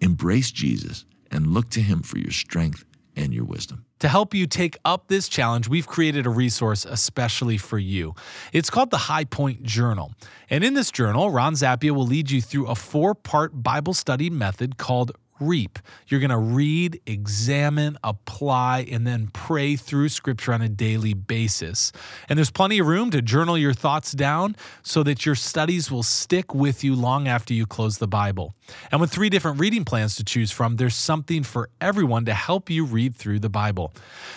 embrace 0.00 0.50
Jesus, 0.50 1.04
and 1.30 1.48
look 1.48 1.68
to 1.70 1.82
Him 1.82 2.02
for 2.02 2.18
your 2.18 2.32
strength 2.32 2.84
and 3.16 3.34
your 3.34 3.44
wisdom. 3.44 3.84
To 4.00 4.08
help 4.08 4.34
you 4.34 4.46
take 4.46 4.78
up 4.84 5.08
this 5.08 5.28
challenge, 5.28 5.68
we've 5.68 5.86
created 5.86 6.26
a 6.26 6.30
resource 6.30 6.86
especially 6.86 7.58
for 7.58 7.78
you. 7.78 8.14
It's 8.52 8.70
called 8.70 8.90
the 8.90 8.96
High 8.96 9.24
Point 9.24 9.62
Journal. 9.62 10.14
And 10.48 10.64
in 10.64 10.72
this 10.72 10.90
journal, 10.90 11.30
Ron 11.30 11.52
Zappia 11.52 11.90
will 11.90 12.06
lead 12.06 12.30
you 12.30 12.40
through 12.40 12.66
a 12.66 12.74
four 12.74 13.14
part 13.14 13.62
Bible 13.62 13.92
study 13.92 14.30
method 14.30 14.78
called 14.78 15.12
reap. 15.40 15.78
You're 16.06 16.20
going 16.20 16.30
to 16.30 16.38
read, 16.38 17.00
examine, 17.06 17.98
apply, 18.04 18.86
and 18.90 19.06
then 19.06 19.28
pray 19.32 19.76
through 19.76 20.10
Scripture 20.10 20.52
on 20.52 20.62
a 20.62 20.68
daily 20.68 21.14
basis. 21.14 21.92
And 22.28 22.38
there's 22.38 22.50
plenty 22.50 22.78
of 22.78 22.86
room 22.86 23.10
to 23.10 23.22
journal 23.22 23.56
your 23.56 23.72
thoughts 23.72 24.12
down 24.12 24.56
so 24.82 25.02
that 25.02 25.24
your 25.26 25.34
studies 25.34 25.90
will 25.90 26.02
stick 26.02 26.54
with 26.54 26.84
you 26.84 26.94
long 26.94 27.26
after 27.26 27.54
you 27.54 27.66
close 27.66 27.98
the 27.98 28.06
Bible. 28.08 28.54
And 28.92 29.00
with 29.00 29.10
three 29.10 29.28
different 29.28 29.58
reading 29.58 29.84
plans 29.84 30.16
to 30.16 30.24
choose 30.24 30.50
from, 30.50 30.76
there's 30.76 30.94
something 30.94 31.42
for 31.42 31.70
everyone 31.80 32.24
to 32.26 32.34
help 32.34 32.70
you 32.70 32.84
read 32.84 33.16
through 33.16 33.40
the 33.40 33.48
Bible. 33.48 33.92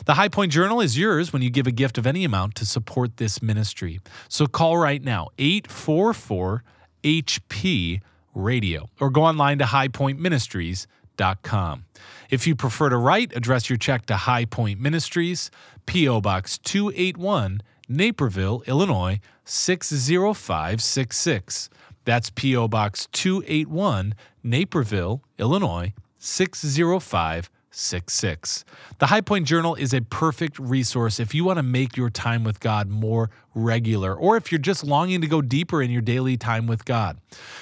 The 0.05 0.15
High 0.15 0.29
Point 0.29 0.51
Journal 0.51 0.81
is 0.81 0.97
yours 0.97 1.31
when 1.31 1.41
you 1.41 1.49
give 1.49 1.67
a 1.67 1.71
gift 1.71 1.97
of 1.97 2.07
any 2.07 2.23
amount 2.23 2.55
to 2.55 2.65
support 2.65 3.17
this 3.17 3.41
ministry. 3.41 3.99
So 4.29 4.47
call 4.47 4.77
right 4.77 5.03
now, 5.03 5.29
844 5.37 6.63
HP 7.03 8.01
radio 8.33 8.89
or 8.99 9.09
go 9.09 9.23
online 9.23 9.57
to 9.59 9.65
highpointministries.com. 9.65 11.85
If 12.29 12.47
you 12.47 12.55
prefer 12.55 12.89
to 12.89 12.97
write, 12.97 13.35
address 13.35 13.69
your 13.69 13.77
check 13.77 14.05
to 14.07 14.15
High 14.15 14.45
Point 14.45 14.79
Ministries, 14.79 15.51
P.O. 15.85 16.21
Box 16.21 16.57
281, 16.57 17.61
Naperville, 17.87 18.63
Illinois 18.65 19.19
60566. 19.45 21.69
That's 22.05 22.29
P.O. 22.29 22.67
Box 22.67 23.07
281, 23.11 24.15
Naperville, 24.43 25.21
Illinois 25.37 25.93
60566. 26.17 27.49
66. 27.75 28.65
The 28.99 29.07
High 29.07 29.21
Point 29.21 29.47
Journal 29.47 29.75
is 29.75 29.93
a 29.93 30.01
perfect 30.01 30.59
resource 30.59 31.19
if 31.19 31.33
you 31.33 31.43
want 31.43 31.57
to 31.57 31.63
make 31.63 31.97
your 31.97 32.09
time 32.09 32.43
with 32.43 32.59
God 32.59 32.89
more 32.89 33.29
regular 33.55 34.13
or 34.13 34.37
if 34.37 34.51
you're 34.51 34.59
just 34.59 34.83
longing 34.83 35.21
to 35.21 35.27
go 35.27 35.41
deeper 35.41 35.81
in 35.81 35.89
your 35.89 36.01
daily 36.01 36.37
time 36.37 36.67
with 36.67 36.85
God. 36.85 37.17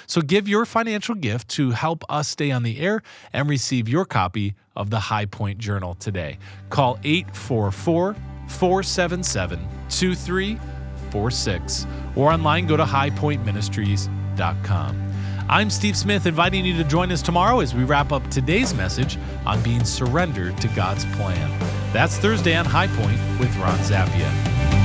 So 0.08 0.22
give 0.22 0.48
your 0.48 0.66
financial 0.66 1.16
gift 1.16 1.48
to 1.50 1.72
help 1.72 2.04
us 2.10 2.28
stay 2.28 2.52
on 2.52 2.64
the 2.64 2.80
air 2.80 3.02
and 3.32 3.50
receive 3.50 3.88
your 3.88 4.06
copy 4.06 4.56
of 4.76 4.90
the 4.90 5.00
High 5.00 5.26
Point 5.26 5.60
Journal 5.60 5.96
today. 5.96 6.38
Call 6.70 7.00
844 7.04 8.16
477 8.48 9.60
2346 9.90 11.88
or 12.16 12.32
online 12.32 12.68
go 12.68 12.78
to 12.78 12.84
highpointministries.com. 12.84 15.11
I'm 15.52 15.70
Steve 15.70 15.98
Smith, 15.98 16.28
inviting 16.28 16.64
you 16.64 16.78
to 16.78 16.86
join 16.86 17.12
us 17.12 17.22
tomorrow 17.22 17.60
as 17.60 17.76
we 17.76 17.84
wrap 17.84 18.14
up 18.14 18.26
today's 18.30 18.74
message 18.74 19.20
on 19.46 19.62
being 19.64 19.84
surrendered 19.84 20.58
to 20.60 20.70
God's 20.70 21.04
plan. 21.18 21.60
That's 21.92 22.16
Thursday 22.16 22.56
on 22.56 22.64
High 22.64 22.88
Point 22.88 23.20
with 23.38 23.54
Ron 23.58 23.78
Zappia. 23.80 24.81